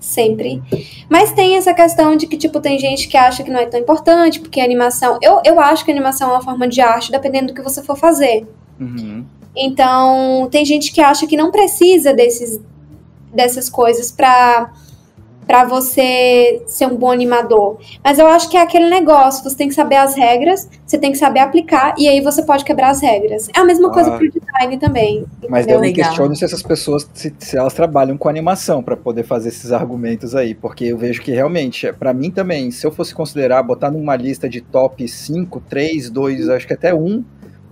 [0.03, 0.61] Sempre.
[1.07, 3.79] Mas tem essa questão de que, tipo, tem gente que acha que não é tão
[3.79, 5.17] importante, porque a animação.
[5.21, 7.81] Eu, eu acho que a animação é uma forma de arte, dependendo do que você
[7.81, 8.45] for fazer.
[8.77, 9.23] Uhum.
[9.55, 12.59] Então, tem gente que acha que não precisa desses,
[13.33, 14.73] dessas coisas para
[15.45, 17.77] para você ser um bom animador.
[18.03, 21.11] Mas eu acho que é aquele negócio, você tem que saber as regras, você tem
[21.11, 23.49] que saber aplicar, e aí você pode quebrar as regras.
[23.55, 25.25] É a mesma coisa ah, pro design também.
[25.49, 29.23] Mas eu me questiono se essas pessoas, se, se elas trabalham com animação para poder
[29.23, 33.13] fazer esses argumentos aí, porque eu vejo que realmente, para mim também, se eu fosse
[33.13, 37.23] considerar, botar numa lista de top 5, 3, 2, acho que até 1,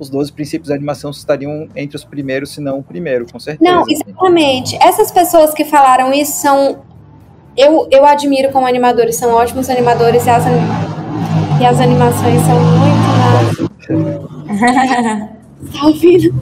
[0.01, 3.71] os 12 princípios da animação estariam entre os primeiros, se não o primeiro, com certeza.
[3.71, 4.75] Não, exatamente.
[4.81, 6.79] Essas pessoas que falaram isso são.
[7.57, 10.43] Eu, eu admiro como animadores, são ótimos animadores e as,
[11.59, 14.21] e as animações são muito.
[15.73, 16.33] tá ouvindo?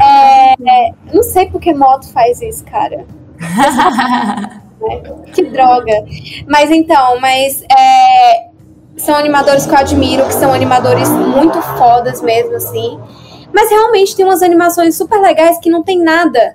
[0.00, 0.54] É,
[1.12, 3.04] não sei porque moto faz isso, cara.
[5.32, 6.04] que droga.
[6.46, 8.50] Mas então, mas é,
[8.96, 12.98] são animadores que eu admiro, que são animadores muito fodas mesmo, assim.
[13.52, 16.54] Mas realmente tem umas animações super legais que não tem nada,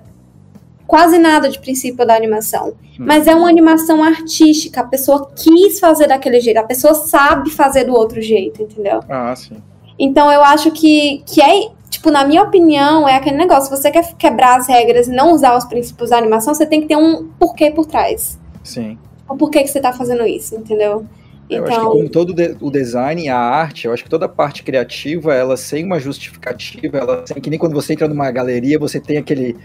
[0.86, 2.68] quase nada de princípio da animação.
[2.68, 3.04] Hum.
[3.06, 7.84] Mas é uma animação artística, a pessoa quis fazer daquele jeito, a pessoa sabe fazer
[7.84, 9.00] do outro jeito, entendeu?
[9.08, 9.56] Ah, sim.
[9.98, 13.90] Então eu acho que, que é, tipo, na minha opinião, é aquele negócio, se você
[13.90, 16.96] quer quebrar as regras e não usar os princípios da animação, você tem que ter
[16.96, 18.38] um porquê por trás.
[18.62, 18.98] Sim.
[19.28, 21.04] O porquê que você tá fazendo isso, entendeu?
[21.48, 21.74] Eu então...
[21.74, 25.32] acho que como todo o design, a arte, eu acho que toda a parte criativa,
[25.32, 29.16] ela sem uma justificativa, ela sem que nem quando você entra numa galeria, você tem
[29.16, 29.56] aquele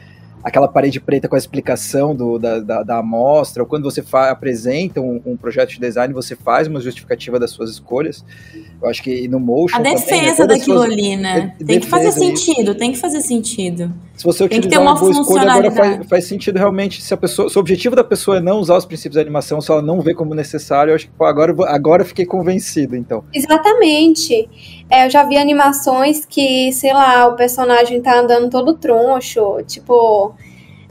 [0.44, 5.00] aquela parede preta com a explicação do, da, da, da amostra, ou quando você apresenta
[5.00, 8.24] um, um, projeto de design, você faz uma justificativa das suas escolhas.
[8.82, 9.78] Eu acho que no motion.
[9.78, 10.92] A defesa também, né, daquilo suas...
[10.92, 11.56] ali, né?
[11.66, 13.94] tem que fazer sentido, tem que fazer sentido.
[14.16, 17.02] se você utilizar uma, uma boa escolha, agora faz, faz, sentido realmente.
[17.02, 19.62] Se a pessoa, se o objetivo da pessoa é não usar os princípios da animação,
[19.62, 23.24] se ela não vê como necessário, eu acho que pô, agora, agora fiquei convencido, então.
[23.34, 24.50] Exatamente.
[24.92, 30.36] É, eu já vi animações que, sei lá, o personagem tá andando todo troncho, tipo.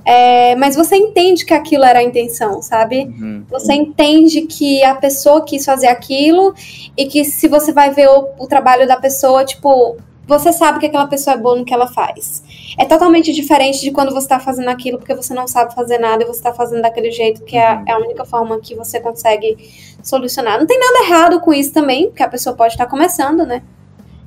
[0.03, 3.03] É, mas você entende que aquilo era a intenção, sabe?
[3.05, 3.45] Uhum.
[3.51, 6.55] Você entende que a pessoa quis fazer aquilo
[6.97, 10.87] e que se você vai ver o, o trabalho da pessoa, tipo, você sabe que
[10.87, 12.43] aquela pessoa é boa no que ela faz.
[12.79, 16.23] É totalmente diferente de quando você está fazendo aquilo porque você não sabe fazer nada
[16.23, 19.59] e você está fazendo daquele jeito que é, é, a única forma que você consegue
[20.03, 20.59] solucionar.
[20.59, 23.63] Não tem nada errado com isso também, porque a pessoa pode estar tá começando, né?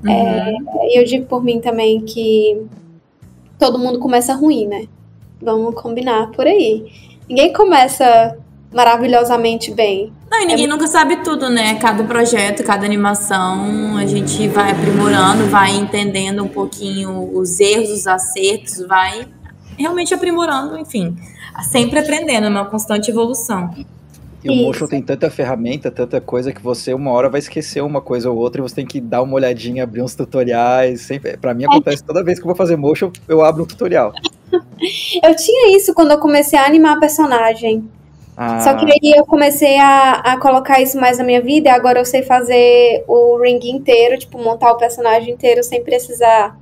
[0.04, 0.12] Uhum.
[0.12, 2.66] É, eu digo por mim também que
[3.58, 4.86] todo mundo começa ruim, né?
[5.42, 6.86] Vamos combinar por aí.
[7.28, 8.38] Ninguém começa
[8.74, 10.12] maravilhosamente bem.
[10.30, 10.68] Não, e ninguém é...
[10.68, 11.76] nunca sabe tudo, né?
[11.76, 18.08] Cada projeto, cada animação, a gente vai aprimorando, vai entendendo um pouquinho os erros, os
[18.08, 19.28] acertos, vai
[19.78, 21.16] realmente aprimorando, enfim.
[21.70, 23.70] Sempre aprendendo, é uma constante evolução.
[24.44, 28.02] E o Motion tem tanta ferramenta, tanta coisa que você uma hora vai esquecer uma
[28.02, 31.02] coisa ou outra e você tem que dar uma olhadinha, abrir uns tutoriais.
[31.02, 34.12] Sempre, pra mim acontece toda vez que eu vou fazer Motion, eu abro um tutorial.
[34.52, 37.90] eu tinha isso quando eu comecei a animar personagem.
[38.36, 38.62] Ah.
[38.62, 42.00] Só que aí eu comecei a, a colocar isso mais na minha vida e agora
[42.00, 46.58] eu sei fazer o ring inteiro, tipo, montar o personagem inteiro sem precisar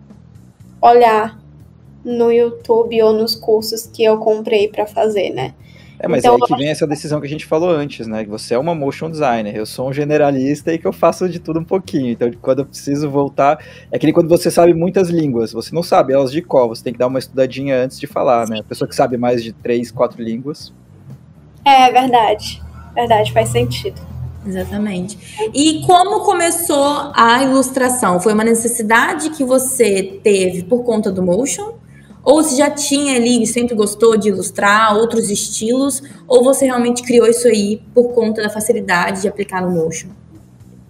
[0.82, 1.40] olhar
[2.04, 5.54] no YouTube ou nos cursos que eu comprei para fazer, né?
[6.04, 8.24] É, mas então, aí que vem essa decisão que a gente falou antes, né?
[8.24, 11.40] Que você é uma motion designer, eu sou um generalista e que eu faço de
[11.40, 12.10] tudo um pouquinho.
[12.12, 15.84] Então, quando eu preciso voltar, é que nem quando você sabe muitas línguas, você não
[15.84, 18.60] sabe elas de qual, você tem que dar uma estudadinha antes de falar, né?
[18.62, 20.74] A pessoa que sabe mais de três, quatro línguas,
[21.64, 22.62] é verdade.
[22.94, 24.02] Verdade, faz sentido.
[24.46, 25.18] Exatamente.
[25.54, 28.20] E como começou a ilustração?
[28.20, 31.74] Foi uma necessidade que você teve por conta do motion?
[32.24, 36.02] Ou você já tinha ali, sempre gostou de ilustrar outros estilos?
[36.28, 40.10] Ou você realmente criou isso aí por conta da facilidade de aplicar no motion?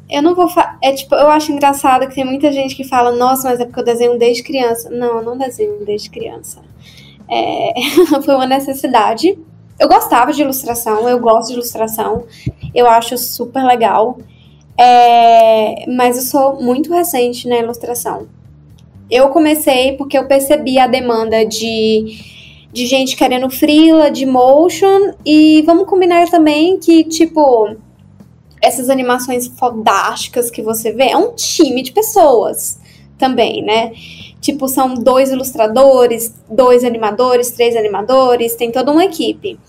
[0.09, 0.47] Eu não vou
[0.83, 3.79] É tipo, eu acho engraçado que tem muita gente que fala, nossa, mas é porque
[3.79, 4.89] eu desenho desde criança.
[4.89, 6.61] Não, eu não desenho desde criança.
[7.29, 7.73] É...
[8.25, 9.37] Foi uma necessidade
[9.81, 12.25] eu gostava de ilustração, eu gosto de ilustração,
[12.73, 14.19] eu acho super legal.
[14.77, 18.27] É, mas eu sou muito recente na ilustração.
[19.11, 22.17] Eu comecei porque eu percebi a demanda de,
[22.71, 27.75] de gente querendo freela, de motion, e vamos combinar também que, tipo,
[28.61, 32.79] essas animações fodásticas que você vê é um time de pessoas
[33.17, 33.91] também, né?
[34.39, 39.59] Tipo, são dois ilustradores, dois animadores, três animadores, tem toda uma equipe.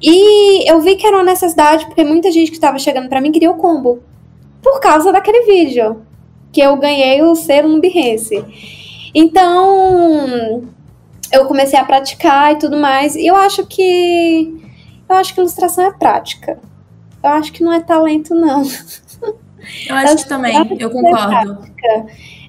[0.00, 3.32] E eu vi que era uma necessidade, porque muita gente que estava chegando para mim
[3.32, 4.00] queria o combo.
[4.62, 6.02] Por causa daquele vídeo.
[6.54, 8.42] Que eu ganhei o selo no Behance.
[9.14, 10.62] Então,
[11.32, 13.16] eu comecei a praticar e tudo mais.
[13.16, 14.62] E eu acho que.
[15.08, 16.58] Eu acho que ilustração é prática.
[17.22, 18.62] Eu acho que não é talento, não.
[19.88, 21.64] Eu acho que também, eu concordo.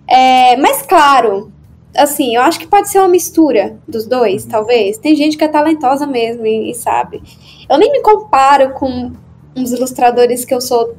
[0.05, 1.49] É, mas claro,
[1.95, 4.97] assim, eu acho que pode ser uma mistura dos dois, talvez.
[4.97, 7.23] Tem gente que é talentosa mesmo e, e sabe.
[7.69, 9.13] Eu nem me comparo com
[9.55, 10.95] uns ilustradores que eu sou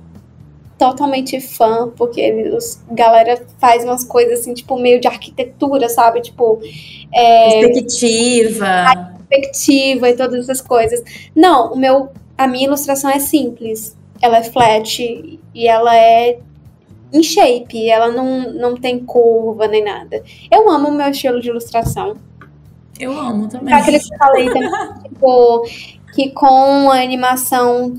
[0.78, 6.20] totalmente fã, porque eles, galera faz umas coisas assim, tipo, meio de arquitetura, sabe?
[6.20, 6.60] Tipo.
[7.12, 9.14] É, perspectiva.
[9.28, 11.02] Perspectiva e todas essas coisas.
[11.34, 12.10] Não, o meu.
[12.36, 13.96] A minha ilustração é simples.
[14.20, 15.00] Ela é flat
[15.54, 16.38] e ela é
[17.12, 20.22] em shape, ela não, não tem curva nem nada.
[20.50, 22.16] Eu amo o meu estilo de ilustração.
[22.98, 23.72] Eu amo também.
[23.72, 24.70] Aquele que eu falei também,
[25.04, 25.66] tipo,
[26.14, 27.94] que com a animação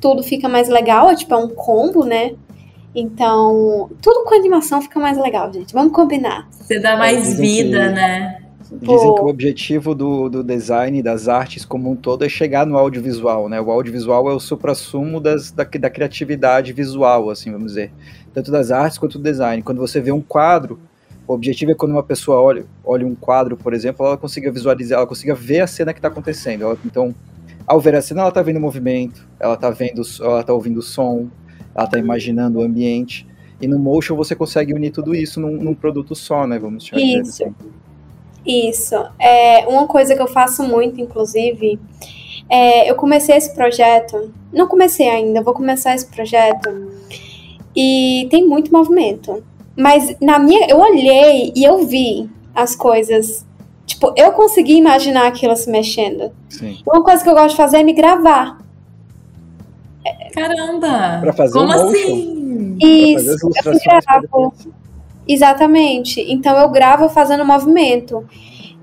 [0.00, 2.32] tudo fica mais legal, é tipo, é um combo, né?
[2.94, 5.72] Então, tudo com animação fica mais legal, gente.
[5.72, 6.48] Vamos combinar.
[6.50, 8.36] Você dá mais vida, que, né?
[8.72, 12.78] Dizem que o objetivo do, do design, das artes como um todo, é chegar no
[12.78, 13.60] audiovisual, né?
[13.60, 17.92] O audiovisual é o supra-sumo das, da, da criatividade visual, assim, vamos dizer
[18.32, 19.62] tanto das artes quanto do design.
[19.62, 20.78] Quando você vê um quadro,
[21.26, 24.98] o objetivo é quando uma pessoa olha, olha um quadro, por exemplo, ela consiga visualizar,
[24.98, 26.62] ela consiga ver a cena que está acontecendo.
[26.62, 27.14] Ela, então,
[27.70, 30.78] ao ver a cena, ela está vendo o movimento, ela está vendo, ela está ouvindo
[30.78, 31.28] o som,
[31.72, 33.24] ela está imaginando o ambiente.
[33.60, 36.58] E no motion você consegue unir tudo isso num, num produto só, né?
[36.58, 37.44] Vamos chamar isso.
[37.44, 37.54] assim.
[38.44, 38.96] Isso.
[39.20, 41.78] É, uma coisa que eu faço muito, inclusive,
[42.48, 44.32] é, eu comecei esse projeto.
[44.52, 46.90] Não comecei ainda, vou começar esse projeto
[47.76, 49.44] e tem muito movimento.
[49.76, 53.46] Mas na minha, eu olhei e eu vi as coisas.
[53.90, 56.30] Tipo, eu consegui imaginar aquilo se mexendo.
[56.48, 56.78] Sim.
[56.86, 58.56] Uma coisa que eu gosto de fazer é me gravar.
[60.32, 61.18] Caramba!
[61.20, 62.76] Pra fazer Como assim?
[62.80, 64.54] Isso, eu gravo.
[65.26, 66.20] Exatamente.
[66.20, 68.24] Então eu gravo fazendo movimento.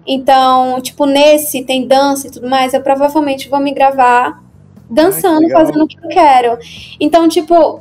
[0.05, 4.43] Então, tipo, nesse tem dança e tudo mais, eu provavelmente vou me gravar
[4.89, 5.61] dançando, legal.
[5.61, 6.57] fazendo o que eu quero.
[6.99, 7.79] Então, tipo,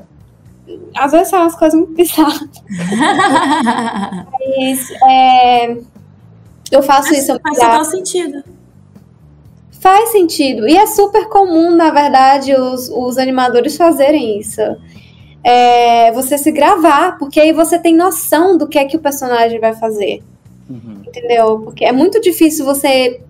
[0.96, 2.48] às vezes são umas coisas muito bizarras.
[4.56, 5.76] Mas é,
[6.70, 7.32] eu faço isso.
[7.32, 8.44] eu me Faz total sentido.
[9.80, 10.68] Faz sentido.
[10.68, 14.60] E é super comum, na verdade, os, os animadores fazerem isso.
[15.44, 19.60] É, você se gravar, porque aí você tem noção do que é que o personagem
[19.60, 20.22] vai fazer.
[20.68, 21.02] Uhum.
[21.06, 21.60] Entendeu?
[21.60, 23.20] Porque é muito difícil você,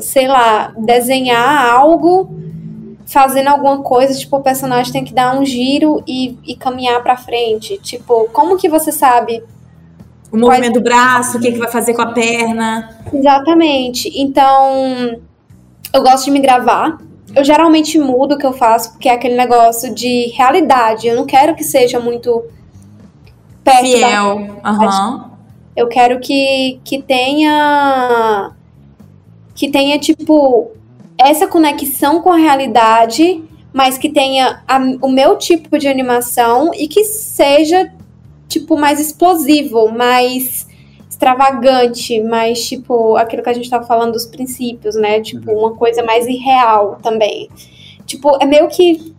[0.00, 2.28] sei lá, desenhar algo
[3.06, 7.16] fazendo alguma coisa, tipo, o personagem tem que dar um giro e, e caminhar pra
[7.16, 7.78] frente.
[7.78, 9.42] Tipo, como que você sabe
[10.32, 12.88] O movimento do braço, o que, que vai fazer com a perna.
[13.12, 14.10] Exatamente.
[14.14, 15.20] Então,
[15.92, 16.98] eu gosto de me gravar.
[17.34, 21.06] Eu geralmente mudo o que eu faço, porque é aquele negócio de realidade.
[21.08, 22.44] Eu não quero que seja muito
[23.64, 24.60] perto da Fiel.
[24.64, 25.30] Aham.
[25.76, 28.50] Eu quero que, que tenha.
[29.54, 30.70] Que tenha, tipo,
[31.18, 36.88] essa conexão com a realidade, mas que tenha a- o meu tipo de animação e
[36.88, 37.92] que seja,
[38.50, 40.66] tipo, mais explosivo, mais
[41.08, 45.20] extravagante, mais, tipo, aquilo que a gente tava falando dos princípios, né?
[45.20, 47.48] Tipo, uma coisa mais irreal também.
[48.04, 49.14] Tipo, é meio que.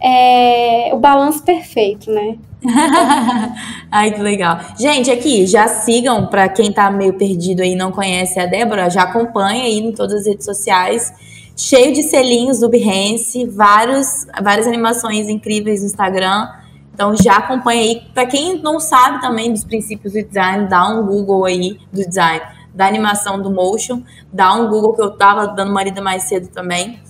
[0.00, 2.36] É, o balanço perfeito, né?
[3.90, 4.58] Ai, que legal.
[4.78, 8.90] Gente, aqui, já sigam, para quem tá meio perdido aí e não conhece a Débora,
[8.90, 11.12] já acompanha aí em todas as redes sociais.
[11.56, 16.48] Cheio de selinhos do Behance, vários, várias animações incríveis no Instagram.
[16.94, 18.02] Então já acompanha aí.
[18.14, 22.40] Para quem não sabe também dos princípios do design, dá um Google aí do design,
[22.72, 24.02] da animação do motion,
[24.32, 27.00] dá um Google que eu tava dando uma lida mais cedo também,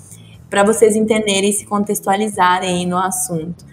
[0.49, 3.65] para vocês entenderem e se contextualizarem aí no assunto.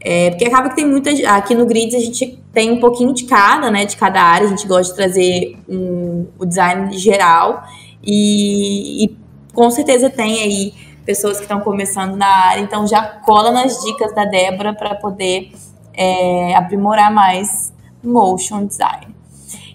[0.00, 1.10] É, porque acaba que tem muita.
[1.34, 3.86] Aqui no Grids a gente tem um pouquinho de cada, né?
[3.86, 4.46] De cada área.
[4.46, 7.64] A gente gosta de trazer um, o design geral.
[8.02, 9.16] E, e
[9.54, 12.60] com certeza tem aí pessoas que estão começando na área.
[12.60, 15.52] Então já cola nas dicas da Débora para poder
[15.92, 19.14] é, aprimorar mais motion design.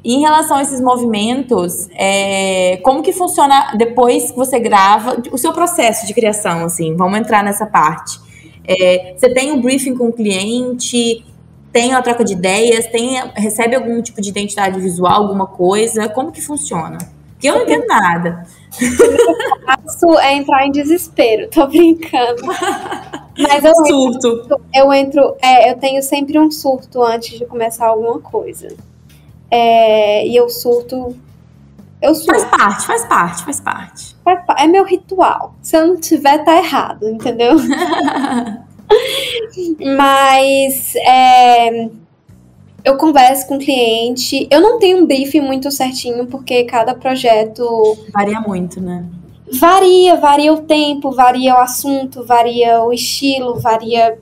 [0.03, 5.37] E em relação a esses movimentos, é, como que funciona depois que você grava o
[5.37, 6.65] seu processo de criação?
[6.65, 8.19] Assim, vamos entrar nessa parte.
[8.65, 11.25] É, você tem um briefing com o cliente,
[11.71, 16.07] tem a troca de ideias, tem, recebe algum tipo de identidade visual, alguma coisa?
[16.07, 16.97] Como que funciona?
[17.33, 18.45] Porque eu não entendo nada.
[20.21, 22.41] É entrar em desespero, tô brincando.
[23.37, 24.61] Mas eu entro, Surto.
[24.73, 28.75] eu entro, é, eu tenho sempre um surto antes de começar alguma coisa.
[29.49, 31.15] É, e eu surto.
[32.01, 32.49] Eu Faz surto.
[32.57, 34.15] parte, faz parte, faz parte.
[34.57, 35.55] É meu ritual.
[35.61, 37.55] Se eu não tiver, tá errado, entendeu?
[39.97, 41.89] Mas é,
[42.89, 44.47] eu converso com o cliente.
[44.49, 49.05] Eu não tenho um briefing muito certinho, porque cada projeto Varia muito, né?
[49.51, 54.17] Varia, varia o tempo, varia o assunto, varia o estilo, varia.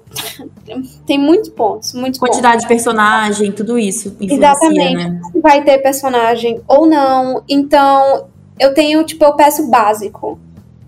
[1.06, 4.96] Tem muitos pontos, muitos Quantidade de personagem, tudo isso influencia, Exatamente.
[4.96, 5.20] né?
[5.22, 5.42] pontos.
[5.42, 7.44] Vai ter personagem ou não.
[7.48, 8.28] Então,
[8.60, 10.40] eu tenho, tipo, eu peço básico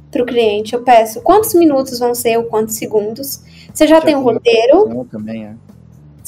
[0.09, 0.73] pro cliente.
[0.73, 3.41] Eu peço quantos minutos vão ser ou quantos segundos.
[3.73, 5.05] Você já, tem um roteiro?
[5.11, 5.53] Também, é.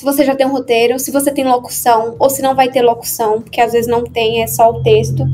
[0.02, 2.82] Se você já tem um roteiro, se você tem locução, ou se não vai ter
[2.82, 5.30] locução, porque às vezes não tem, é só o texto.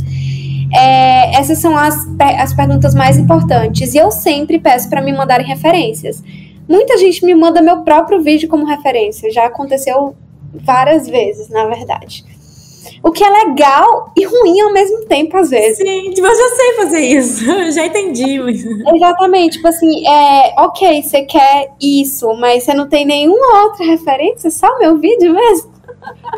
[0.76, 3.94] É, essas são as, as perguntas mais importantes.
[3.94, 6.22] E eu sempre peço para me mandarem referências.
[6.68, 9.32] Muita gente me manda meu próprio vídeo como referência.
[9.32, 10.18] Já aconteceu
[10.54, 12.26] várias vezes, na verdade.
[13.04, 15.78] O que é legal e ruim ao mesmo tempo, às vezes.
[15.78, 17.52] Sim, tipo, eu já sei fazer isso.
[17.52, 18.40] Eu já entendi.
[18.40, 18.64] mas-
[18.96, 24.50] Exatamente, tipo assim, é, ok, você quer isso, mas você não tem nenhuma outra referência,
[24.50, 25.72] só o meu vídeo mesmo?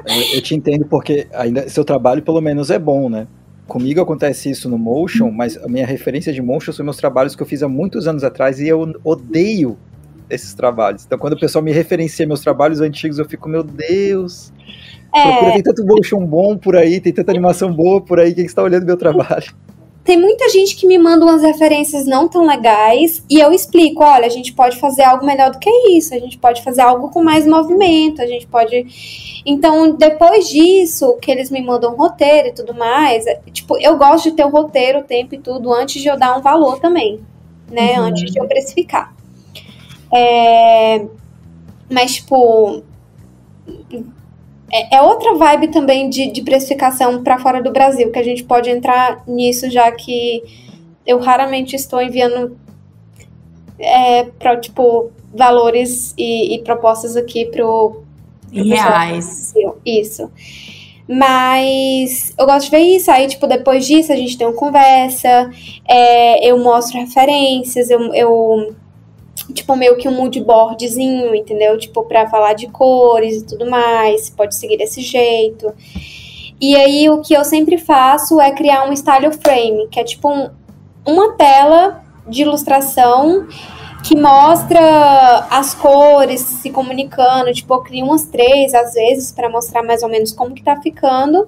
[0.06, 3.28] Eu, eu te entendo porque ainda seu trabalho pelo menos é bom, né?
[3.68, 7.44] Comigo acontece isso no Motion, mas a minha referência de Motion são meus trabalhos que
[7.44, 9.78] eu fiz há muitos anos atrás e eu odeio
[10.30, 11.06] esses trabalhos.
[11.06, 14.52] Então quando o pessoal me referencia meus trabalhos antigos, eu fico, meu Deus,
[15.12, 18.44] procura, É, tem tanto motion bom por aí, tem tanta animação boa por aí, quem
[18.44, 19.54] que está olhando meu trabalho?
[20.10, 24.26] tem muita gente que me manda umas referências não tão legais e eu explico, olha,
[24.26, 27.22] a gente pode fazer algo melhor do que isso, a gente pode fazer algo com
[27.22, 29.44] mais movimento, a gente pode.
[29.46, 34.00] Então, depois disso, que eles me mandam um roteiro e tudo mais, é, tipo, eu
[34.00, 36.80] gosto de ter o roteiro, o tempo e tudo, antes de eu dar um valor
[36.80, 37.20] também,
[37.72, 38.00] né?
[38.00, 38.08] Uhum.
[38.08, 39.14] Antes de eu precificar.
[40.12, 41.06] É,
[41.88, 42.82] Mas, tipo.
[44.72, 48.44] É é outra vibe também de, de precificação para fora do Brasil, que a gente
[48.44, 50.44] pode entrar nisso, já que
[51.06, 52.58] eu raramente estou enviando
[53.80, 58.04] é, pra, tipo, valores e, e propostas aqui pro,
[58.52, 59.54] Em reais.
[59.86, 60.30] Isso.
[61.08, 63.10] Mas eu gosto de ver isso.
[63.10, 65.50] Aí, tipo, depois disso a gente tem uma conversa,
[65.88, 68.76] é, eu mostro referências, eu, eu
[69.54, 71.78] tipo, meio que um mood boardzinho, entendeu?
[71.78, 75.74] Tipo, pra falar de cores e tudo mais, pode seguir desse jeito.
[76.62, 80.30] E aí, o que eu sempre faço é criar um style frame, que é tipo
[80.30, 80.50] um,
[81.06, 83.48] uma tela de ilustração
[84.04, 87.52] que mostra as cores se comunicando.
[87.54, 90.80] Tipo, eu crio umas três, às vezes, para mostrar mais ou menos como que tá
[90.82, 91.48] ficando.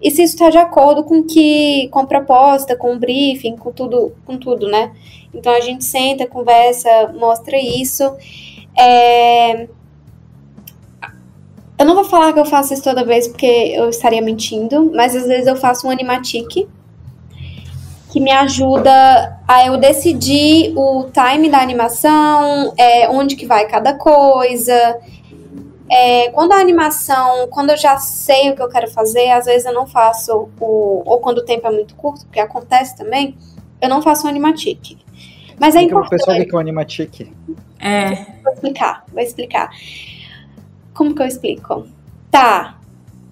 [0.00, 3.72] E se isso está de acordo com que com a proposta, com o briefing, com
[3.72, 4.92] tudo, com tudo, né?
[5.32, 8.04] Então a gente senta, conversa, mostra isso.
[8.78, 9.68] É...
[11.78, 15.14] Eu não vou falar que eu faço isso toda vez porque eu estaria mentindo, mas
[15.14, 16.66] às vezes eu faço um animatic
[18.10, 23.94] que me ajuda a eu decidir o time da animação, é, onde que vai cada
[23.94, 24.98] coisa.
[25.90, 29.66] É, quando a animação, quando eu já sei o que eu quero fazer, às vezes
[29.66, 31.02] eu não faço o.
[31.04, 33.36] Ou quando o tempo é muito curto, porque acontece também,
[33.80, 34.98] eu não faço um animatic.
[35.58, 36.06] Mas é importante.
[36.06, 37.32] O pessoal que é o animatic.
[37.80, 38.14] É.
[38.42, 39.70] Vou explicar, vou explicar.
[40.94, 41.86] Como que eu explico?
[42.30, 42.78] Tá.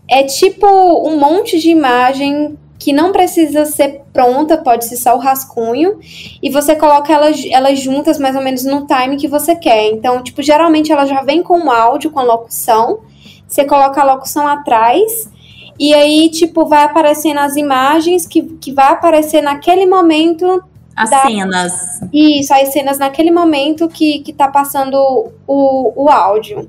[0.09, 5.18] É tipo um monte de imagem que não precisa ser pronta, pode ser só o
[5.18, 5.99] rascunho,
[6.43, 9.87] e você coloca elas, elas juntas mais ou menos no time que você quer.
[9.87, 13.01] Então, tipo, geralmente ela já vem com o áudio, com a locução,
[13.49, 15.31] você coloca a locução atrás,
[15.79, 20.62] e aí, tipo, vai aparecendo as imagens que, que vai aparecer naquele momento.
[20.97, 21.23] As da...
[21.23, 22.01] cenas.
[22.13, 24.97] Isso, as cenas naquele momento que, que tá passando
[25.47, 26.69] o, o áudio.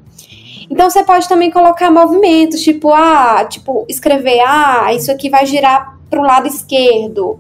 [0.69, 5.97] Então você pode também colocar movimentos, tipo, ah, tipo, escrever, ah, isso aqui vai girar
[6.09, 7.39] para o lado esquerdo,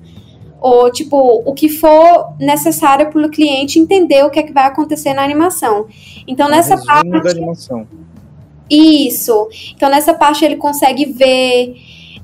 [0.61, 4.65] ou tipo, o que for necessário para o cliente entender o que é que vai
[4.65, 5.87] acontecer na animação.
[6.25, 7.09] Então, nessa parte.
[7.09, 7.85] Da animação.
[8.69, 9.47] Isso.
[9.75, 11.75] Então, nessa parte ele consegue ver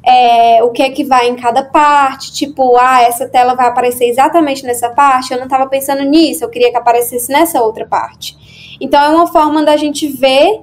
[0.05, 4.05] é, o que é que vai em cada parte, tipo, ah, essa tela vai aparecer
[4.05, 8.37] exatamente nessa parte, eu não estava pensando nisso, eu queria que aparecesse nessa outra parte.
[8.81, 10.61] Então, é uma forma da gente ver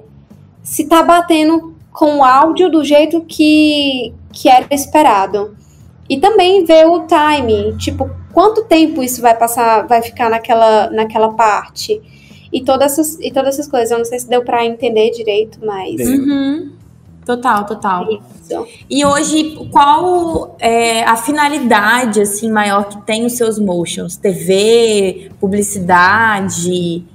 [0.61, 5.55] se está batendo com o áudio do jeito que, que era esperado.
[6.07, 11.33] E também ver o time, tipo, quanto tempo isso vai passar, vai ficar naquela, naquela
[11.33, 12.01] parte.
[12.51, 13.91] E todas, essas, e todas essas coisas.
[13.91, 16.01] Eu não sei se deu para entender direito, mas.
[16.01, 16.73] Uhum.
[17.25, 18.07] Total, total.
[18.11, 18.67] Isso.
[18.89, 24.17] E hoje, qual é a finalidade assim maior que tem os seus motions?
[24.17, 27.05] TV, publicidade?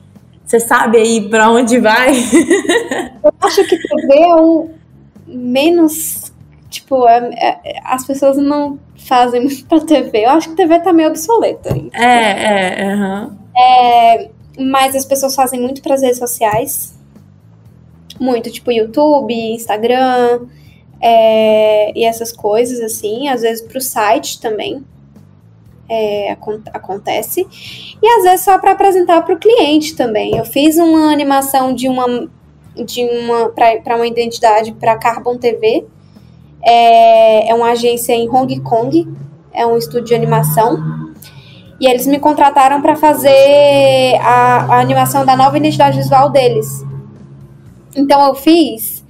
[0.45, 2.15] Você sabe aí para onde vai?
[3.23, 4.71] Eu acho que TV é o
[5.27, 6.33] menos
[6.69, 10.25] tipo, é, é, as pessoas não fazem muito pra TV.
[10.25, 11.71] Eu acho que TV tá meio obsoleta.
[11.93, 13.37] É, é, uhum.
[13.57, 14.31] é.
[14.59, 16.96] Mas as pessoas fazem muito pras redes sociais.
[18.19, 20.47] Muito, tipo YouTube, Instagram,
[21.01, 23.29] é, e essas coisas, assim.
[23.29, 24.85] Às vezes pro site também.
[25.89, 26.37] É,
[26.73, 27.47] acontece.
[28.03, 30.37] E às vezes só para apresentar para o cliente também.
[30.37, 32.29] Eu fiz uma animação de uma
[32.75, 35.87] de uma para uma identidade para Carbon TV
[36.67, 39.09] é, é uma agência em Hong Kong,
[39.53, 41.07] é um estúdio de animação.
[41.79, 46.85] E eles me contrataram para fazer a, a, animação da nova identidade visual deles.
[47.97, 49.05] Então eu fiz.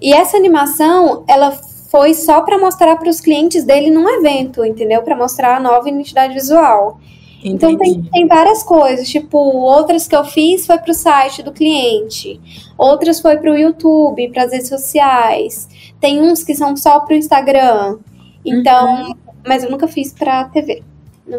[0.00, 1.52] E essa animação, ela
[1.90, 5.02] foi só para mostrar para os clientes dele num evento, entendeu?
[5.02, 7.00] Para mostrar a nova identidade visual.
[7.44, 7.54] Entendi.
[7.54, 11.52] Então tem, tem várias coisas, tipo, outras que eu fiz foi para o site do
[11.52, 12.40] cliente,
[12.76, 15.68] outras foi para o YouTube, para as redes sociais.
[16.00, 17.98] Tem uns que são só para o Instagram.
[18.44, 19.14] Então, uhum.
[19.46, 20.82] mas eu nunca fiz para TV.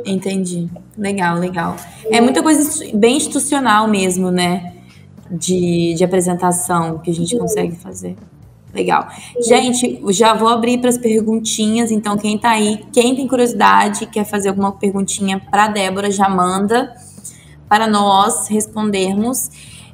[0.05, 0.69] Entendi.
[0.97, 1.75] Legal, legal.
[2.11, 4.73] É muita coisa bem institucional mesmo, né?
[5.29, 8.15] De, de apresentação que a gente consegue fazer.
[8.73, 9.07] Legal.
[9.41, 11.89] Gente, já vou abrir para as perguntinhas.
[11.91, 16.93] Então, quem está aí, quem tem curiosidade, quer fazer alguma perguntinha para Débora, já manda
[17.67, 19.49] para nós respondermos.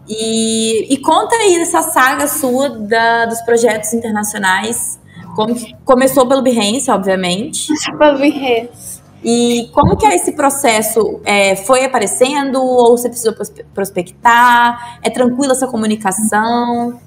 [0.08, 5.00] E, e conta aí dessa saga sua da, dos projetos internacionais.
[5.36, 5.56] Como
[5.86, 7.68] começou pelo Behance, obviamente.
[7.98, 9.03] Pelo Behance.
[9.24, 11.22] E como que é esse processo?
[11.24, 13.34] É, foi aparecendo ou você precisou
[13.74, 15.00] prospectar?
[15.02, 17.00] É tranquila essa comunicação?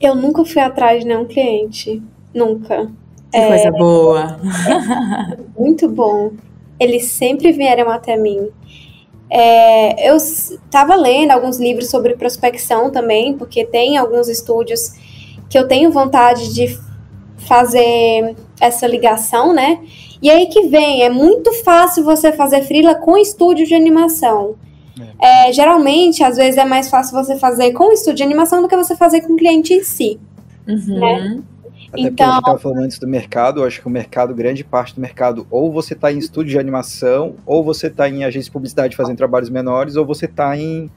[0.00, 2.00] Eu nunca fui atrás de nenhum cliente.
[2.32, 2.88] Nunca.
[3.32, 4.40] Que é, coisa boa.
[5.26, 6.30] É muito bom.
[6.78, 8.48] Eles sempre vieram até mim.
[9.30, 14.92] É, eu estava lendo alguns livros sobre prospecção também, porque tem alguns estúdios
[15.50, 16.78] que eu tenho vontade de
[17.38, 19.80] fazer essa ligação, né?
[20.20, 24.56] E aí que vem, é muito fácil você fazer freela com estúdio de animação.
[25.20, 25.48] É.
[25.48, 28.76] É, geralmente, às vezes, é mais fácil você fazer com estúdio de animação do que
[28.76, 30.18] você fazer com o cliente em si.
[30.66, 30.98] Uhum.
[30.98, 31.42] Né?
[31.92, 34.34] Até então, porque a gente estava falando antes do mercado, eu acho que o mercado,
[34.34, 38.24] grande parte do mercado, ou você está em estúdio de animação, ou você está em
[38.24, 40.90] agência de publicidade fazendo trabalhos menores, ou você está em,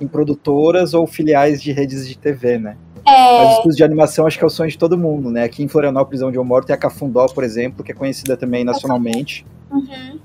[0.00, 2.76] em produtoras ou filiais de redes de TV, né?
[3.06, 3.44] É...
[3.44, 5.44] Mas estúdios de animação acho que é o sonho de todo mundo, né?
[5.44, 8.64] Aqui em Florianópolis, onde eu moro, tem a Cafundó, por exemplo, que é conhecida também
[8.64, 9.46] nacionalmente.
[9.70, 10.18] Uhum.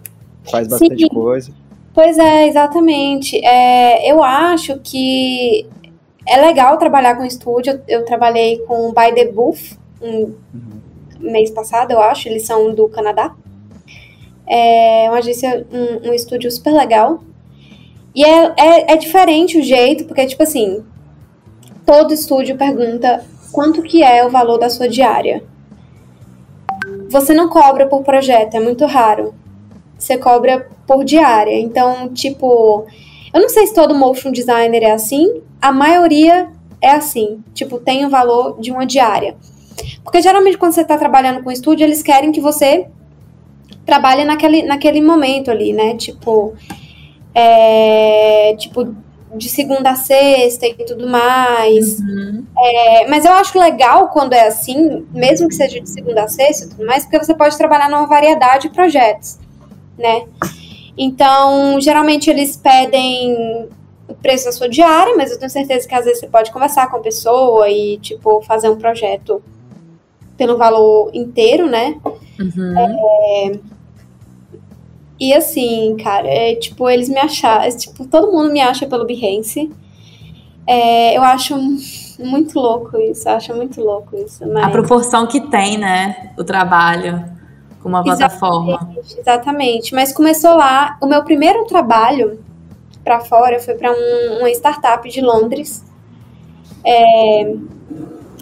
[0.50, 1.10] Faz bastante Sim.
[1.10, 1.52] coisa.
[1.94, 3.38] Pois é, exatamente.
[3.46, 5.68] É, eu acho que
[6.28, 7.74] é legal trabalhar com estúdio.
[7.88, 10.82] Eu, eu trabalhei com o By The Booth um uhum.
[11.20, 12.28] mês passado, eu acho.
[12.28, 13.36] Eles são do Canadá.
[14.48, 17.24] É uma agência, um, um estúdio super legal.
[18.16, 20.84] E é, é, é diferente o jeito, porque, tipo assim,
[21.86, 25.44] todo estúdio pergunta quanto que é o valor da sua diária.
[27.10, 29.34] Você não cobra por projeto, é muito raro.
[29.98, 31.60] Você cobra por diária.
[31.60, 32.86] Então, tipo,
[33.34, 36.50] eu não sei se todo motion designer é assim, a maioria
[36.82, 37.44] é assim.
[37.54, 39.36] Tipo, tem o valor de uma diária.
[40.04, 42.88] Porque geralmente quando você está trabalhando com estúdio, eles querem que você
[43.86, 45.96] trabalhe naquele, naquele momento ali, né?
[45.96, 46.54] Tipo,
[47.34, 48.96] é, tipo,
[49.36, 52.00] de segunda a sexta e tudo mais.
[52.00, 52.46] Uhum.
[52.58, 56.66] É, mas eu acho legal quando é assim, mesmo que seja de segunda a sexta
[56.66, 59.40] e tudo mais, porque você pode trabalhar numa variedade de projetos,
[59.98, 60.24] né?
[60.98, 63.70] Então, geralmente eles pedem
[64.08, 66.90] o preço da sua diária, mas eu tenho certeza que às vezes você pode conversar
[66.90, 69.42] com a pessoa e, tipo, fazer um projeto
[70.38, 72.00] pelo valor inteiro, né?
[72.40, 72.78] Uhum.
[72.78, 73.60] É,
[75.22, 79.06] e assim, cara, é, tipo, eles me acharam, é, tipo, todo mundo me acha pelo
[79.06, 79.72] Behance.
[80.66, 81.56] É, eu acho
[82.18, 84.44] muito louco isso, acho muito louco isso.
[84.52, 84.64] Mas...
[84.66, 87.24] A proporção que tem, né, o trabalho
[87.84, 88.74] com uma plataforma.
[88.74, 89.94] Exatamente, exatamente.
[89.94, 92.44] Mas começou lá, o meu primeiro trabalho
[93.04, 95.86] para fora foi para um, uma startup de Londres.
[96.84, 97.54] É,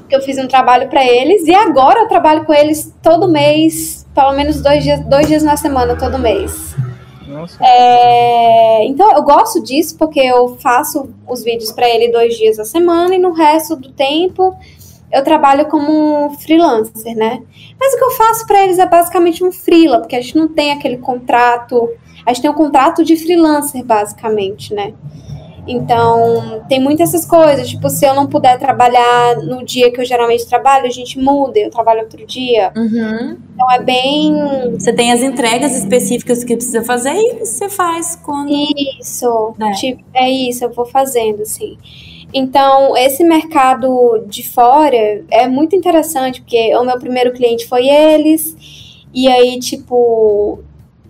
[0.08, 3.99] que eu fiz um trabalho para eles e agora eu trabalho com eles todo mês,
[4.20, 6.76] pelo menos dois dias, dois dias na semana, todo mês.
[7.26, 7.58] Nossa.
[7.64, 12.66] É, então eu gosto disso porque eu faço os vídeos para ele dois dias a
[12.66, 14.54] semana e no resto do tempo
[15.10, 17.42] eu trabalho como freelancer, né?
[17.80, 20.50] Mas o que eu faço para eles é basicamente um freela, porque a gente não
[20.50, 21.90] tem aquele contrato,
[22.26, 24.94] a gente tem um contrato de freelancer basicamente, né?
[25.72, 27.70] Então, tem muitas essas coisas.
[27.70, 31.60] Tipo, se eu não puder trabalhar no dia que eu geralmente trabalho, a gente muda,
[31.60, 32.72] eu trabalho outro dia.
[32.76, 33.38] Uhum.
[33.54, 34.34] Então, é bem.
[34.74, 38.52] Você tem as entregas específicas que precisa fazer e você faz quando.
[39.00, 39.54] Isso.
[39.62, 39.72] É.
[39.74, 41.78] Tipo, é isso, eu vou fazendo, assim.
[42.34, 48.56] Então, esse mercado de fora é muito interessante, porque o meu primeiro cliente foi eles.
[49.14, 50.60] E aí, tipo,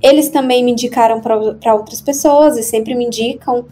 [0.02, 3.66] eles também me indicaram para outras pessoas e sempre me indicam.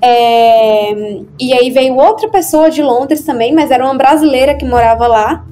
[0.00, 0.92] É,
[1.40, 5.44] e aí veio outra pessoa de Londres também, mas era uma brasileira que morava lá,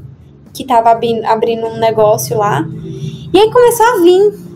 [0.55, 2.65] que estava abrindo um negócio lá.
[3.33, 4.47] E aí começou a vir.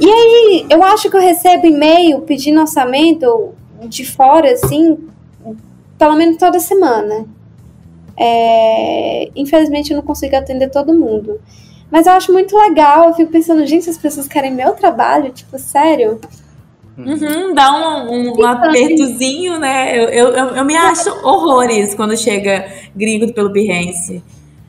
[0.00, 3.54] E aí eu acho que eu recebo e-mail pedindo orçamento
[3.88, 4.98] de fora, assim,
[5.98, 7.26] pelo menos toda semana.
[8.16, 11.40] É, infelizmente eu não consigo atender todo mundo.
[11.90, 15.58] Mas eu acho muito legal, eu fico pensando, gente, as pessoas querem meu trabalho, tipo,
[15.58, 16.20] sério.
[16.98, 17.72] Uhum, dá
[18.10, 19.96] um, um apertozinho, né?
[19.96, 24.20] Eu, eu, eu, me acho horrores quando chega gringo pelo Behance.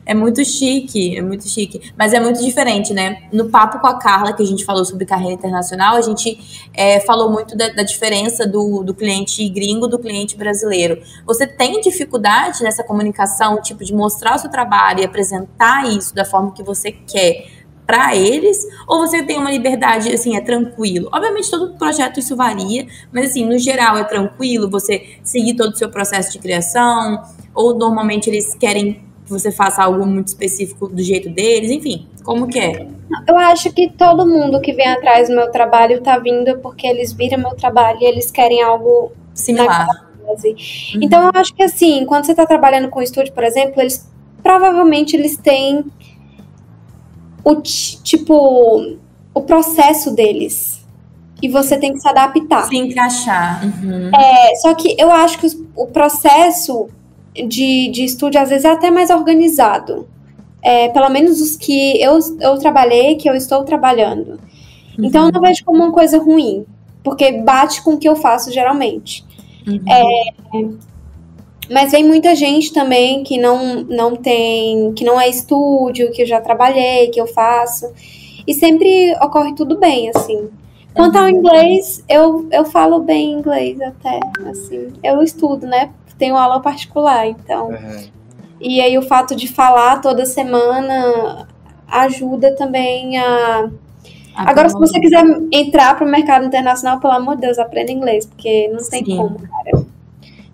[0.05, 1.91] É muito chique, é muito chique.
[1.97, 3.23] Mas é muito diferente, né?
[3.31, 6.99] No papo com a Carla, que a gente falou sobre carreira internacional, a gente é,
[6.99, 11.01] falou muito da, da, diferença do, do cliente gringo do cliente brasileiro.
[11.25, 16.25] Você tem dificuldade nessa comunicação, tipo, de mostrar o seu trabalho e apresentar isso da
[16.25, 17.58] forma que você quer
[17.89, 21.09] para eles, ou você tem uma liberdade, assim, é tranquilo?
[21.11, 25.75] Obviamente, todo projeto isso varia, mas, assim, no geral é tranquilo você seguir todo o
[25.75, 31.01] seu processo de criação, ou normalmente eles querem que você faça algo muito específico do
[31.01, 32.85] jeito deles, enfim, como que é?
[33.27, 37.11] Eu acho que todo mundo que vem atrás do meu trabalho tá vindo porque eles
[37.11, 39.87] viram meu trabalho e eles querem algo similar.
[40.27, 40.99] Uhum.
[41.01, 44.07] Então eu acho que assim, quando você está trabalhando com estúdio, por exemplo, eles
[44.43, 45.85] provavelmente eles têm
[47.43, 48.97] o tipo
[49.33, 50.79] o processo deles.
[51.41, 52.67] E você tem que se adaptar.
[52.67, 53.63] Se encaixar.
[53.63, 54.11] Uhum.
[54.13, 56.89] É, só que eu acho que o processo
[57.33, 60.07] de, de estúdio, às vezes, é até mais organizado.
[60.61, 64.31] É, pelo menos os que eu, eu trabalhei, que eu estou trabalhando.
[64.97, 65.05] Uhum.
[65.05, 66.65] Então, eu não vejo como uma coisa ruim,
[67.01, 69.23] porque bate com o que eu faço geralmente.
[69.65, 69.79] Uhum.
[69.87, 70.65] É,
[71.69, 76.25] mas vem muita gente também que não, não tem, que não é estúdio, que eu
[76.25, 77.91] já trabalhei, que eu faço.
[78.47, 80.49] E sempre ocorre tudo bem, assim.
[80.93, 81.29] Quanto ao uhum.
[81.29, 84.91] inglês, eu, eu falo bem inglês até, assim.
[85.03, 85.91] Eu estudo, né?
[86.17, 87.67] Tenho aula particular, então.
[87.67, 88.07] Uhum.
[88.59, 91.47] E aí o fato de falar toda semana
[91.87, 93.69] ajuda também a.
[94.35, 98.25] Agora, se você quiser entrar para o mercado internacional, pelo amor de Deus, aprenda inglês,
[98.25, 99.17] porque não tem Sim.
[99.17, 99.85] como, cara.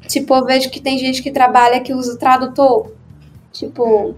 [0.08, 2.92] Tipo, eu vejo que tem gente que trabalha que usa tradutor.
[3.52, 4.16] Tipo,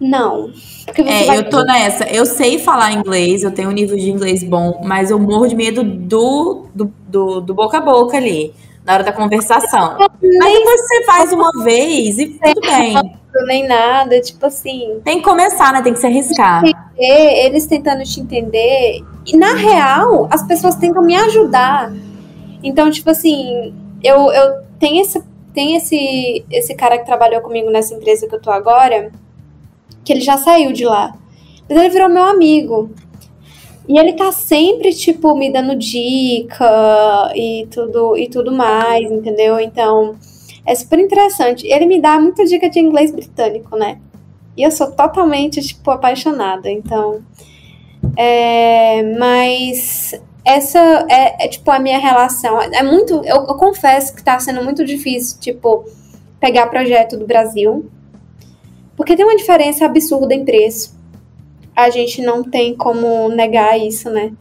[0.00, 0.50] não.
[0.96, 1.38] é, vai...
[1.38, 2.04] eu tô nessa.
[2.04, 5.54] Eu sei falar inglês, eu tenho um nível de inglês bom, mas eu morro de
[5.54, 8.52] medo do, do, do, do boca a boca ali,
[8.84, 9.96] na hora da conversação.
[9.98, 12.94] Mas depois você faz uma vez e tudo bem.
[13.46, 15.00] Nem nada, tipo assim.
[15.02, 15.82] Tem que começar, né?
[15.82, 16.62] Tem que se arriscar.
[16.96, 19.00] Eles tentando te entender.
[19.26, 21.92] E na real, as pessoas tentam me ajudar.
[22.62, 23.74] Então, tipo assim,
[24.04, 28.40] eu, eu tenho esse, tem esse, esse cara que trabalhou comigo nessa empresa que eu
[28.40, 29.10] tô agora
[30.04, 31.16] que ele já saiu de lá.
[31.68, 32.90] Mas ele virou meu amigo.
[33.88, 39.58] E ele tá sempre, tipo, me dando dica e tudo, e tudo mais, entendeu?
[39.58, 40.16] Então,
[40.66, 41.66] é super interessante.
[41.66, 43.98] Ele me dá muita dica de inglês britânico, né?
[44.56, 46.70] E eu sou totalmente, tipo, apaixonada.
[46.70, 47.22] Então,
[48.16, 50.14] é, mas
[50.44, 52.60] essa é, é, tipo, a minha relação.
[52.60, 55.84] É muito, eu, eu confesso que tá sendo muito difícil, tipo,
[56.38, 57.90] pegar projeto do Brasil
[58.96, 60.96] porque tem uma diferença absurda em preço.
[61.74, 64.32] A gente não tem como negar isso, né?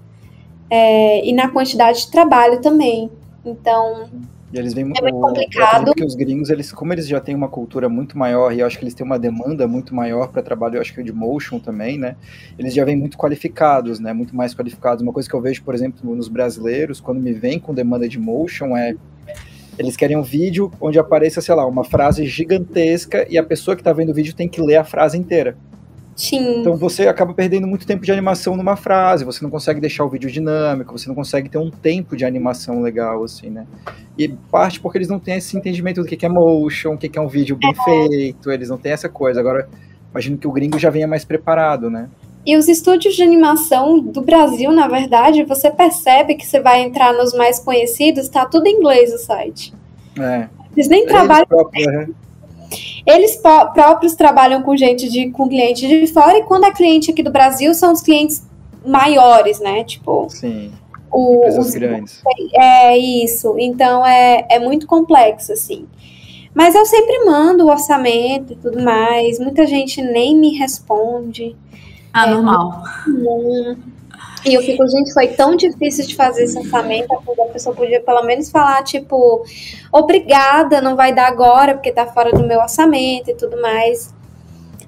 [0.69, 3.09] É, e na quantidade de trabalho também.
[3.43, 4.09] Então,
[4.53, 5.85] e eles vêm é muito complicado.
[5.85, 8.77] Porque os gringos, eles, como eles já têm uma cultura muito maior e eu acho
[8.77, 11.97] que eles têm uma demanda muito maior para trabalho, eu acho que de motion também,
[11.97, 12.15] né?
[12.57, 14.13] Eles já vêm muito qualificados, né?
[14.13, 15.01] Muito mais qualificados.
[15.01, 18.19] Uma coisa que eu vejo, por exemplo, nos brasileiros, quando me vem com demanda de
[18.19, 18.95] motion, é
[19.77, 23.81] eles querem um vídeo onde apareça, sei lá, uma frase gigantesca e a pessoa que
[23.81, 25.57] está vendo o vídeo tem que ler a frase inteira.
[26.15, 26.61] Sim.
[26.61, 30.09] Então você acaba perdendo muito tempo de animação numa frase, você não consegue deixar o
[30.09, 33.65] vídeo dinâmico, você não consegue ter um tempo de animação legal, assim, né?
[34.17, 37.21] E parte porque eles não têm esse entendimento do que é motion, o que é
[37.21, 37.83] um vídeo bem é.
[37.83, 39.39] feito, eles não têm essa coisa.
[39.39, 39.67] Agora,
[40.11, 42.09] imagino que o gringo já venha mais preparado, né?
[42.45, 47.13] E os estúdios de animação do Brasil, na verdade, você percebe que você vai entrar
[47.13, 49.73] nos mais conhecidos, tá tudo em inglês o site.
[50.19, 50.49] É.
[50.75, 51.47] Eles nem trabalham.
[51.47, 52.09] Próprios, né?
[53.05, 53.35] Eles
[53.73, 57.31] próprios trabalham com gente de com cliente de fora, e quando é cliente aqui do
[57.31, 58.47] Brasil, são os clientes
[58.85, 59.83] maiores, né?
[59.83, 60.27] Tipo.
[60.29, 60.71] Sim.
[61.11, 62.21] O, os grandes.
[62.55, 63.55] É isso.
[63.59, 65.87] Então é, é muito complexo, assim.
[66.53, 69.39] Mas eu sempre mando o orçamento e tudo mais.
[69.39, 71.55] Muita gente nem me responde.
[72.11, 72.83] Ah, é normal.
[74.45, 78.23] E eu fico, gente, foi tão difícil de fazer esse orçamento, a pessoa podia pelo
[78.23, 79.43] menos falar, tipo,
[79.91, 84.13] obrigada, não vai dar agora, porque tá fora do meu orçamento e tudo mais.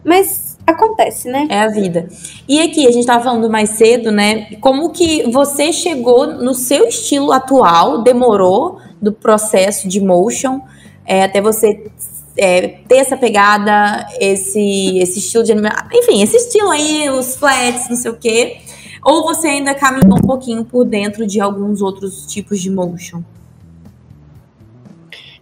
[0.03, 1.47] Mas acontece, né?
[1.49, 2.07] É a vida.
[2.47, 4.47] E aqui, a gente tava falando mais cedo, né?
[4.61, 10.61] Como que você chegou no seu estilo atual, demorou do processo de motion,
[11.05, 11.91] é, até você
[12.37, 15.53] é, ter essa pegada, esse, esse estilo de
[15.93, 18.57] enfim, esse estilo aí, os flats, não sei o quê,
[19.05, 23.21] ou você ainda caminhou um pouquinho por dentro de alguns outros tipos de motion?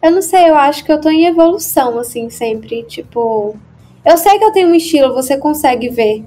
[0.02, 3.56] Eu não sei, eu acho que eu tô em evolução, assim, sempre, tipo...
[4.04, 6.26] Eu sei que eu tenho um estilo, você consegue ver,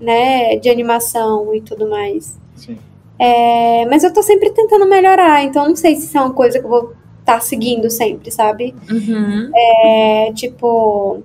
[0.00, 2.38] né, de animação e tudo mais.
[2.54, 2.78] Sim.
[3.18, 6.60] É, mas eu tô sempre tentando melhorar, então não sei se isso é uma coisa
[6.60, 6.92] que eu vou
[7.24, 8.72] tá seguindo sempre, sabe?
[8.88, 9.50] Uhum.
[9.52, 11.20] É, tipo,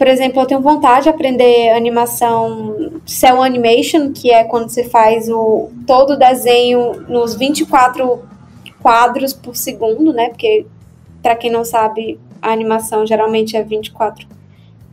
[0.00, 5.28] por exemplo, eu tenho vontade de aprender animação cell animation, que é quando você faz
[5.28, 8.18] o todo o desenho nos 24
[8.80, 10.30] quadros por segundo, né?
[10.30, 10.64] Porque
[11.22, 14.26] para quem não sabe, a animação geralmente é 24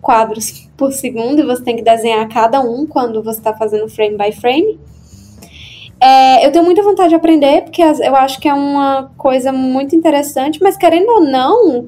[0.01, 4.17] quadros por segundo e você tem que desenhar cada um quando você está fazendo frame
[4.17, 4.77] by frame.
[6.01, 9.95] É, eu tenho muita vontade de aprender, porque eu acho que é uma coisa muito
[9.95, 11.85] interessante, mas querendo ou não,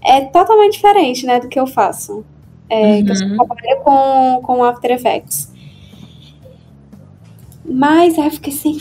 [0.00, 2.24] é totalmente diferente, né, do que eu faço.
[2.68, 3.04] É, uhum.
[3.04, 5.52] Que eu só trabalho com, com After Effects.
[7.64, 8.78] Mas aí eu fiquei sem.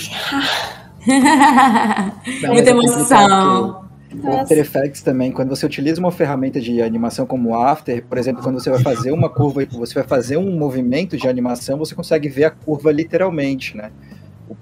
[2.48, 3.82] Muita emoção.
[4.24, 8.18] O After Effects também, quando você utiliza uma ferramenta de animação como o After, por
[8.18, 11.96] exemplo, quando você vai fazer uma curva, você vai fazer um movimento de animação, você
[11.96, 13.90] consegue ver a curva literalmente, né?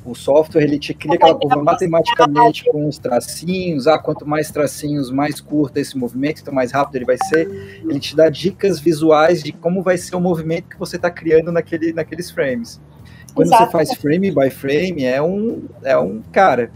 [0.05, 5.11] O, software ele te cria aquela curva matematicamente com os tracinhos, ah, quanto mais tracinhos,
[5.11, 7.49] mais curto esse movimento, então mais rápido ele vai ser.
[7.87, 11.51] Ele te dá dicas visuais de como vai ser o movimento que você está criando
[11.51, 12.79] naquele, naqueles frames.
[13.33, 13.65] Quando Exato.
[13.65, 16.71] você faz frame by frame, é um, é um cara.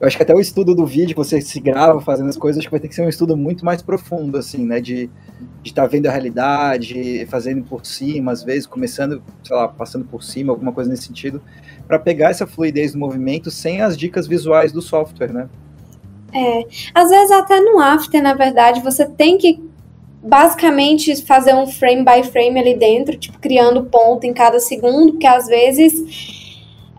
[0.00, 2.60] Eu acho que até o estudo do vídeo, que você se grava fazendo as coisas,
[2.60, 4.80] acho que vai ter que ser um estudo muito mais profundo, assim, né?
[4.80, 5.10] De
[5.64, 10.22] estar tá vendo a realidade, fazendo por cima, às vezes, começando, sei lá, passando por
[10.22, 11.42] cima, alguma coisa nesse sentido
[11.88, 15.48] para pegar essa fluidez do movimento sem as dicas visuais do software, né?
[16.32, 19.58] É, às vezes até no After, na verdade, você tem que
[20.22, 25.26] basicamente fazer um frame by frame ali dentro, tipo, criando ponto em cada segundo, porque
[25.26, 26.46] às vezes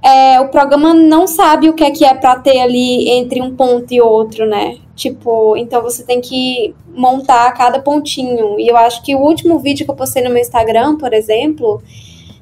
[0.04, 3.56] é, o programa não sabe o que é que é para ter ali entre um
[3.56, 4.78] ponto e outro, né?
[4.96, 8.60] Tipo, então você tem que montar cada pontinho.
[8.60, 11.82] E eu acho que o último vídeo que eu postei no meu Instagram, por exemplo,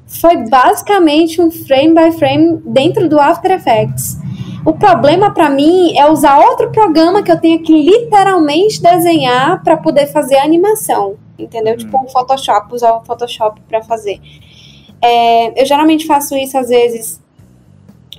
[0.08, 4.16] foi basicamente um frame by frame dentro do After Effects.
[4.64, 9.76] O problema para mim é usar outro programa que eu tenho que literalmente desenhar para
[9.76, 11.74] poder fazer a animação, entendeu?
[11.74, 11.78] Hum.
[11.78, 14.20] Tipo o Photoshop, usar o Photoshop para fazer.
[15.00, 17.20] É, eu geralmente faço isso às vezes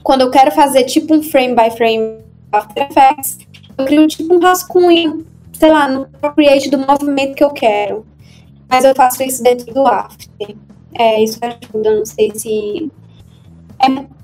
[0.04, 2.20] quando eu quero fazer tipo um frame by frame
[2.52, 3.38] After Effects,
[3.78, 8.06] eu crio tipo um rascunho, sei lá, no Procreate do movimento que eu quero.
[8.68, 10.56] Mas eu faço isso dentro do After.
[10.94, 12.92] É, isso ajuda, não sei se.
[13.82, 14.20] É,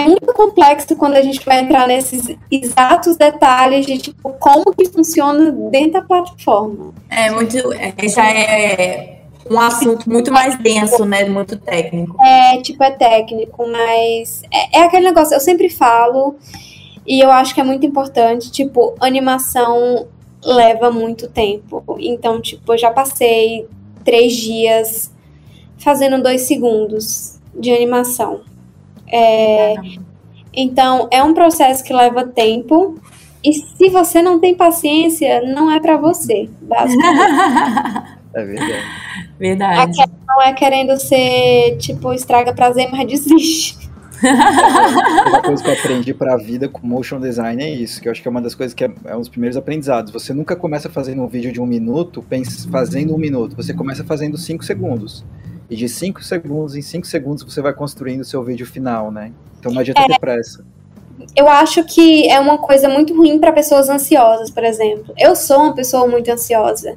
[0.00, 4.86] é muito complexo quando a gente vai entrar nesses exatos detalhes de tipo como que
[4.86, 6.92] funciona dentro da plataforma.
[7.08, 7.56] É muito.
[7.72, 9.16] É, já é
[9.50, 11.24] um assunto muito mais denso, né?
[11.24, 12.20] Muito técnico.
[12.22, 16.36] É, tipo, é técnico, mas é, é, aquele negócio, eu sempre falo,
[17.06, 20.06] e eu acho que é muito importante, tipo, animação
[20.44, 21.82] leva muito tempo.
[21.98, 23.66] Então, tipo, eu já passei
[24.04, 25.10] três dias
[25.78, 28.40] fazendo dois segundos de animação.
[29.08, 29.74] É,
[30.52, 32.98] então, é um processo que leva tempo.
[33.44, 38.18] E se você não tem paciência, não é para você, basicamente.
[38.34, 39.06] é verdade.
[39.38, 39.92] Verdade.
[40.26, 43.85] não é querendo ser, tipo, estraga prazer, mas desiste.
[45.28, 48.12] uma coisa que eu aprendi para a vida com motion design é isso, que eu
[48.12, 50.12] acho que é uma das coisas que é, é um dos primeiros aprendizados.
[50.12, 52.24] Você nunca começa fazendo um vídeo de um minuto,
[52.70, 53.56] fazendo um minuto.
[53.56, 55.24] Você começa fazendo cinco segundos.
[55.68, 59.32] E de cinco segundos em cinco segundos você vai construindo o seu vídeo final, né?
[59.58, 60.64] Então não adianta é, ter pressa.
[61.34, 65.12] Eu acho que é uma coisa muito ruim para pessoas ansiosas, por exemplo.
[65.18, 66.94] Eu sou uma pessoa muito ansiosa.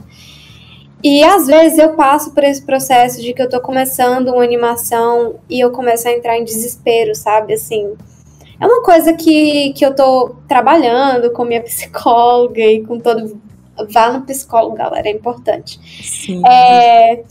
[1.03, 5.35] E às vezes eu passo por esse processo de que eu tô começando uma animação
[5.49, 7.53] e eu começo a entrar em desespero, sabe?
[7.53, 7.95] Assim,
[8.59, 13.39] é uma coisa que, que eu tô trabalhando com minha psicóloga e com todo.
[13.91, 15.79] Vá no psicólogo, galera, é importante.
[16.03, 16.45] Sim.
[16.45, 17.23] É,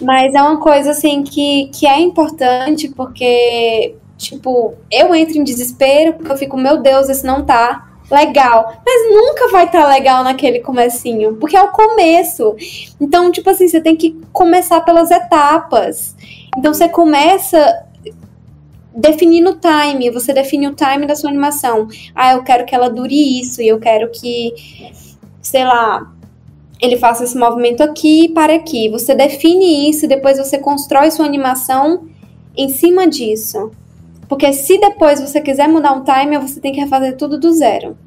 [0.00, 6.14] mas é uma coisa assim que, que é importante porque, tipo, eu entro em desespero
[6.14, 8.80] porque eu fico, meu Deus, esse não tá legal.
[8.84, 12.54] Mas nunca vai estar tá legal naquele comecinho, porque é o começo.
[13.00, 16.14] Então, tipo assim, você tem que começar pelas etapas.
[16.56, 17.86] Então, você começa
[18.94, 21.88] definindo o time, você define o time da sua animação.
[22.14, 24.52] Ah, eu quero que ela dure isso, e eu quero que,
[25.40, 26.12] sei lá,
[26.80, 28.90] ele faça esse movimento aqui para aqui.
[28.90, 32.06] Você define isso, e depois você constrói sua animação
[32.54, 33.70] em cima disso.
[34.32, 37.98] Porque se depois você quiser mudar um timer, você tem que refazer tudo do zero.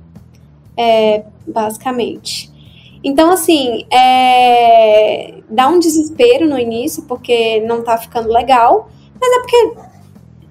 [0.75, 2.51] É, basicamente.
[3.03, 8.89] Então, assim, é, dá um desespero no início, porque não tá ficando legal,
[9.21, 9.73] mas é porque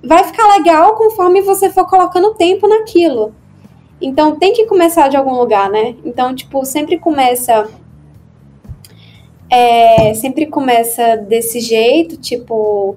[0.04, 3.34] vai ficar legal conforme você for colocando tempo naquilo.
[4.00, 5.96] Então, tem que começar de algum lugar, né?
[6.04, 7.68] Então, tipo, sempre começa.
[9.50, 12.96] É, sempre começa desse jeito, tipo,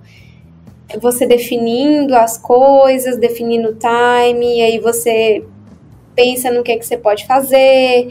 [1.01, 5.43] você definindo as coisas, definindo o time, e aí você
[6.15, 8.09] pensa no que, que você pode fazer,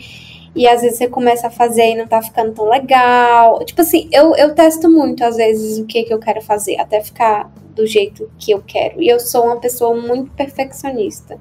[0.54, 3.64] e às vezes você começa a fazer e não tá ficando tão legal.
[3.64, 7.00] Tipo assim, eu, eu testo muito, às vezes, o que, que eu quero fazer, até
[7.02, 9.02] ficar do jeito que eu quero.
[9.02, 11.38] E eu sou uma pessoa muito perfeccionista,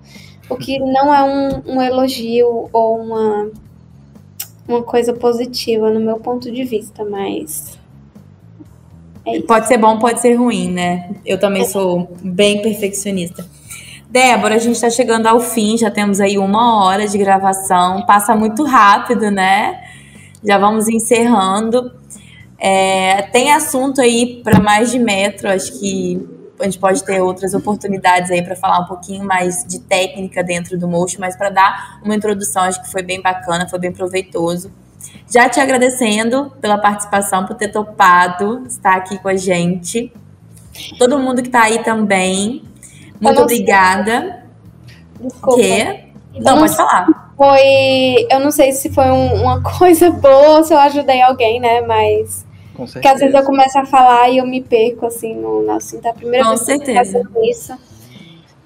[0.49, 3.51] o que não é um, um elogio ou uma,
[4.67, 7.74] uma coisa positiva no meu ponto de vista, mas
[9.25, 11.09] é pode ser bom, pode ser ruim, né?
[11.25, 11.65] Eu também é.
[11.65, 13.45] sou bem perfeccionista.
[14.09, 18.35] Débora, a gente está chegando ao fim, já temos aí uma hora de gravação, passa
[18.35, 19.81] muito rápido, né?
[20.43, 21.91] Já vamos encerrando.
[22.57, 26.25] É, tem assunto aí para mais de metro, acho que
[26.59, 30.77] a gente pode ter outras oportunidades aí para falar um pouquinho mais de técnica dentro
[30.77, 34.71] do Motion, mas para dar uma introdução, acho que foi bem bacana, foi bem proveitoso.
[35.31, 40.11] Já te agradecendo pela participação, por ter topado estar aqui com a gente.
[40.97, 42.63] Todo mundo que está aí também.
[43.19, 44.43] Muito obrigada.
[45.19, 45.61] Desculpa.
[45.61, 46.05] Que...
[46.39, 47.31] Não, pode falar.
[47.37, 48.27] Foi.
[48.29, 51.81] Eu não sei se foi um, uma coisa boa, se eu ajudei alguém, né?
[51.81, 52.45] Mas.
[52.75, 56.05] Porque às vezes eu começo a falar e eu me perco, assim, no, no assunto.
[56.05, 57.21] É a primeira Com vez certeza.
[57.21, 57.73] que eu isso.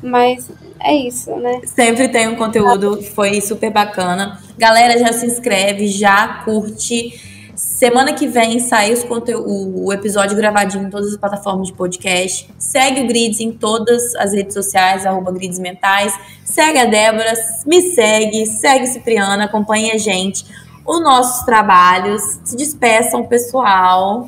[0.02, 1.62] Mas é isso, né?
[1.66, 4.39] Sempre tem um conteúdo que foi super bacana.
[4.58, 7.28] Galera, já se inscreve, já curte.
[7.56, 12.50] Semana que vem sai os o episódio gravadinho em todas as plataformas de podcast.
[12.58, 16.14] Segue o Grids em todas as redes sociais, arroba Grids Mentais.
[16.45, 17.34] Segue a Débora,
[17.66, 20.45] me segue, segue Cipriana, acompanha a gente.
[20.86, 22.22] os nossos trabalhos.
[22.43, 24.28] Se despeçam, pessoal.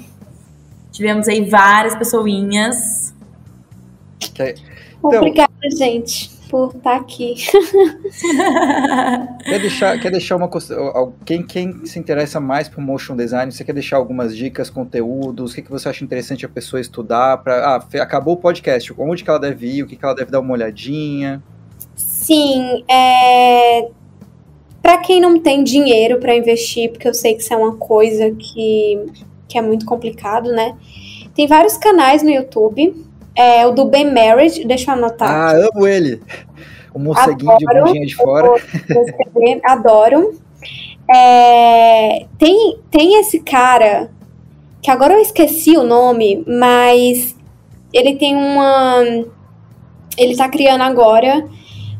[0.91, 3.13] Tivemos aí várias pessoinhas.
[4.19, 4.55] Que-
[4.99, 7.35] Então, Obrigada, gente, por estar aqui.
[9.43, 10.75] Quer deixar, quer deixar uma coisa.
[11.25, 15.51] Quem, quem se interessa mais por motion design, você quer deixar algumas dicas, conteúdos?
[15.51, 17.37] O que, que você acha interessante a pessoa estudar?
[17.37, 19.83] Pra, ah, acabou o podcast, onde que ela deve ir?
[19.83, 21.41] O que, que ela deve dar uma olhadinha?
[21.95, 23.89] Sim, é...
[24.81, 28.31] para quem não tem dinheiro para investir, porque eu sei que isso é uma coisa
[28.31, 29.05] que,
[29.47, 30.75] que é muito complicado, né?
[31.33, 33.10] Tem vários canais no YouTube.
[33.35, 35.29] É, o do Ben Marriage, deixa eu anotar.
[35.29, 36.21] Ah, amo ele!
[36.93, 38.49] O morceguinho de bundinha de fora.
[39.63, 40.33] Adoro.
[41.09, 44.09] É, tem, tem esse cara,
[44.81, 47.35] que agora eu esqueci o nome, mas
[47.93, 49.03] ele tem uma.
[50.17, 51.45] Ele tá criando agora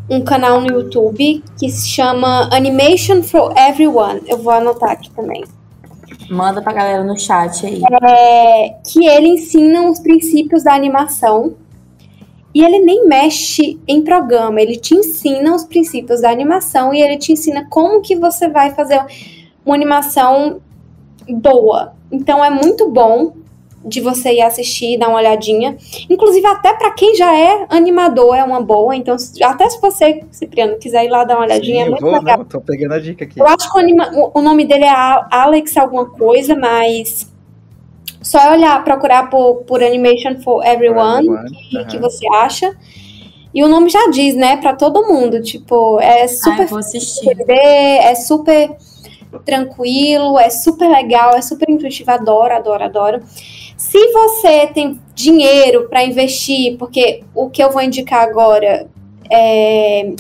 [0.10, 4.22] um canal no YouTube que se chama Animation for Everyone.
[4.28, 5.44] Eu vou anotar aqui também.
[6.32, 7.82] Manda pra galera no chat aí.
[8.02, 11.56] É, que ele ensina os princípios da animação.
[12.56, 17.18] E ele nem mexe em programa, ele te ensina os princípios da animação e ele
[17.18, 19.02] te ensina como que você vai fazer
[19.66, 20.62] uma animação
[21.30, 21.94] boa.
[22.12, 23.34] Então é muito bom
[23.84, 25.76] de você ir assistir, dar uma olhadinha.
[26.10, 28.96] Inclusive até para quem já é animador é uma boa.
[28.96, 32.02] Então até se você, Cipriano, quiser ir lá dar uma olhadinha, Sim, é eu muito
[32.06, 32.38] vou, legal.
[32.40, 33.40] não, tô pegando a dica aqui.
[33.40, 34.94] Eu acho que o, anima- o- nome dele é
[35.32, 37.30] Alex alguma coisa, mas
[38.22, 41.28] só é olhar, procurar por, por Animation for Everyone,
[41.70, 41.88] que, Aham.
[41.88, 42.76] que você acha.
[43.54, 46.80] E o nome já diz, né, pra todo mundo, tipo, é Ah, super eu vou
[46.80, 47.36] assistir.
[47.50, 48.78] é super
[49.44, 53.22] tranquilo, é super legal, é super intuitivo, adoro, adoro, adoro.
[53.82, 58.88] Se você tem dinheiro para investir, porque o que eu vou indicar agora
[59.30, 60.14] é,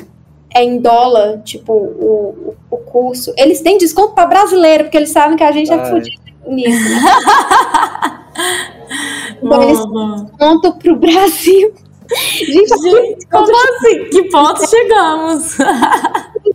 [0.53, 5.37] é em dólar, tipo, o, o, curso, eles têm desconto para brasileiro, porque eles sabem
[5.37, 5.89] que a gente é Ah, é.
[5.91, 8.21] fudido nisso, né?
[9.43, 10.25] Então eles Mano.
[10.25, 11.73] desconto pro Brasil.
[12.11, 14.09] Gente, Gente, como assim?
[14.09, 15.55] Que ponto chegamos?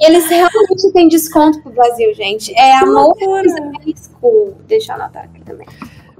[0.02, 2.52] eles realmente têm desconto pro Brasil, gente.
[2.54, 3.42] É a loucura.
[3.42, 4.56] Motion Design School.
[4.68, 5.66] Deixa eu anotar aqui também.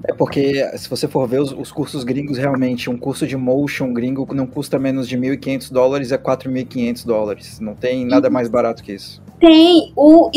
[0.07, 3.93] É porque, se você for ver os, os cursos gringos, realmente, um curso de motion
[3.93, 7.59] gringo não custa menos de 1.500 dólares, é 4.500 dólares.
[7.59, 9.21] Não tem nada mais barato que isso.
[9.37, 10.29] Tem o,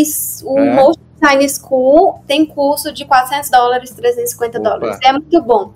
[0.44, 0.74] o É?
[0.74, 4.70] Motion Design School, tem curso de 400 dólares, 350 Opa.
[4.70, 4.98] dólares.
[5.04, 5.72] É muito bom.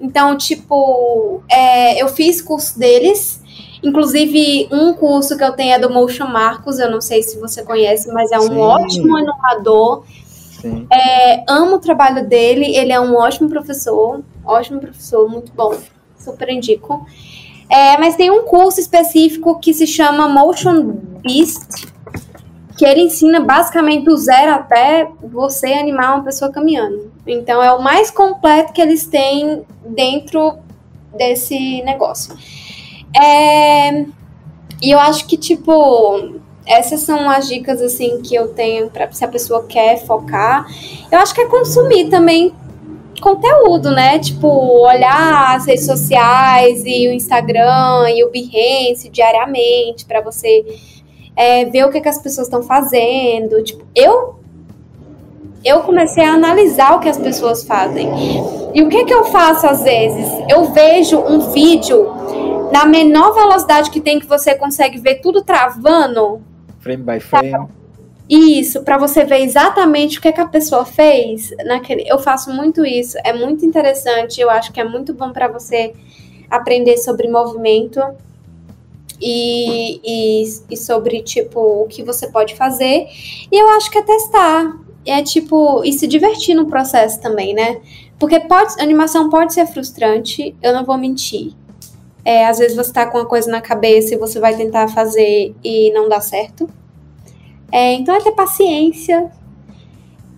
[0.00, 3.40] Então, tipo, é, eu fiz curso deles.
[3.82, 6.80] Inclusive, um curso que eu tenho é do Motion Marcos.
[6.80, 8.56] Eu não sei se você conhece, mas é um Sim.
[8.56, 10.04] ótimo animador.
[10.60, 10.86] Sim.
[10.92, 12.76] É, amo o trabalho dele.
[12.76, 14.22] Ele é um ótimo professor.
[14.44, 15.76] Ótimo professor, muito bom.
[16.16, 17.06] Super indico.
[17.70, 21.86] É, mas tem um curso específico que se chama Motion Beast,
[22.76, 27.12] que ele ensina basicamente do zero até você animar uma pessoa caminhando.
[27.26, 30.58] Então é o mais completo que eles têm dentro
[31.14, 32.34] desse negócio.
[33.14, 34.06] É,
[34.80, 39.24] e eu acho que, tipo, essas são as dicas assim que eu tenho para se
[39.24, 40.66] a pessoa quer focar.
[41.10, 42.52] Eu acho que é consumir também
[43.20, 44.18] conteúdo, né?
[44.18, 44.48] Tipo,
[44.86, 50.64] olhar as redes sociais e o Instagram e o Behance diariamente para você
[51.34, 53.62] é, ver o que, que as pessoas estão fazendo.
[53.62, 54.38] Tipo, eu
[55.64, 58.08] eu comecei a analisar o que as pessoas fazem.
[58.74, 60.26] E o que que eu faço às vezes?
[60.48, 62.06] Eu vejo um vídeo
[62.72, 66.40] na menor velocidade que tem que você consegue ver tudo travando.
[66.88, 67.68] Frame by frame.
[68.30, 72.04] Isso, para você ver exatamente o que, que a pessoa fez naquele.
[72.06, 74.40] Eu faço muito isso, é muito interessante.
[74.40, 75.92] Eu acho que é muito bom para você
[76.50, 78.00] aprender sobre movimento
[79.20, 83.06] e, e, e sobre tipo o que você pode fazer.
[83.52, 87.80] E eu acho que é testar, é tipo e se divertir no processo também, né?
[88.18, 91.52] Porque pode, animação pode ser frustrante, eu não vou mentir.
[92.28, 95.56] É, às vezes você tá com uma coisa na cabeça e você vai tentar fazer
[95.64, 96.68] e não dá certo.
[97.72, 99.30] É, então é ter paciência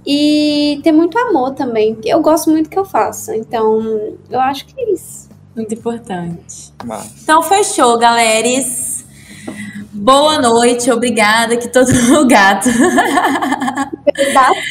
[0.06, 1.98] e ter muito amor também.
[2.04, 3.32] Eu gosto muito do que eu faço.
[3.32, 3.80] Então,
[4.30, 5.28] eu acho que é isso.
[5.56, 6.72] Muito importante.
[6.84, 9.04] Mas, Então, fechou, galeres.
[9.92, 11.56] Boa noite, obrigada.
[11.56, 11.90] Que todo
[12.22, 12.68] o gato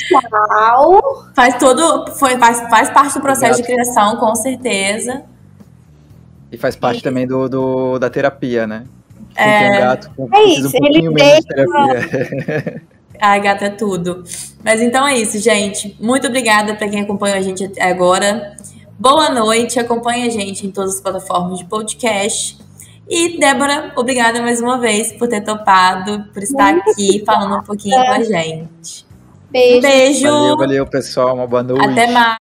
[0.07, 1.27] tchau.
[1.35, 5.23] faz todo, foi, faz, faz parte do processo de criação, com certeza.
[6.51, 8.85] E faz parte também do, do- da terapia, né?
[9.35, 9.59] Quem É.
[9.59, 12.81] tem um gato É isso, um pouquinho ele menos terapia.
[13.21, 14.23] Ai, gata, é tudo.
[14.63, 15.95] Mas então é isso, gente.
[15.99, 18.55] Muito obrigada para quem acompanha a gente até agora.
[18.97, 22.57] Boa noite, acompanha a gente em todas as plataformas de podcast.
[23.09, 27.95] E, Débora, obrigada mais uma vez por ter topado, por estar aqui falando um pouquinho
[27.95, 29.05] com a gente.
[29.51, 29.81] Beijo.
[29.81, 30.27] Beijo.
[30.31, 31.35] Valeu, valeu, pessoal.
[31.35, 31.89] Uma boa noite.
[31.89, 32.39] Até mais.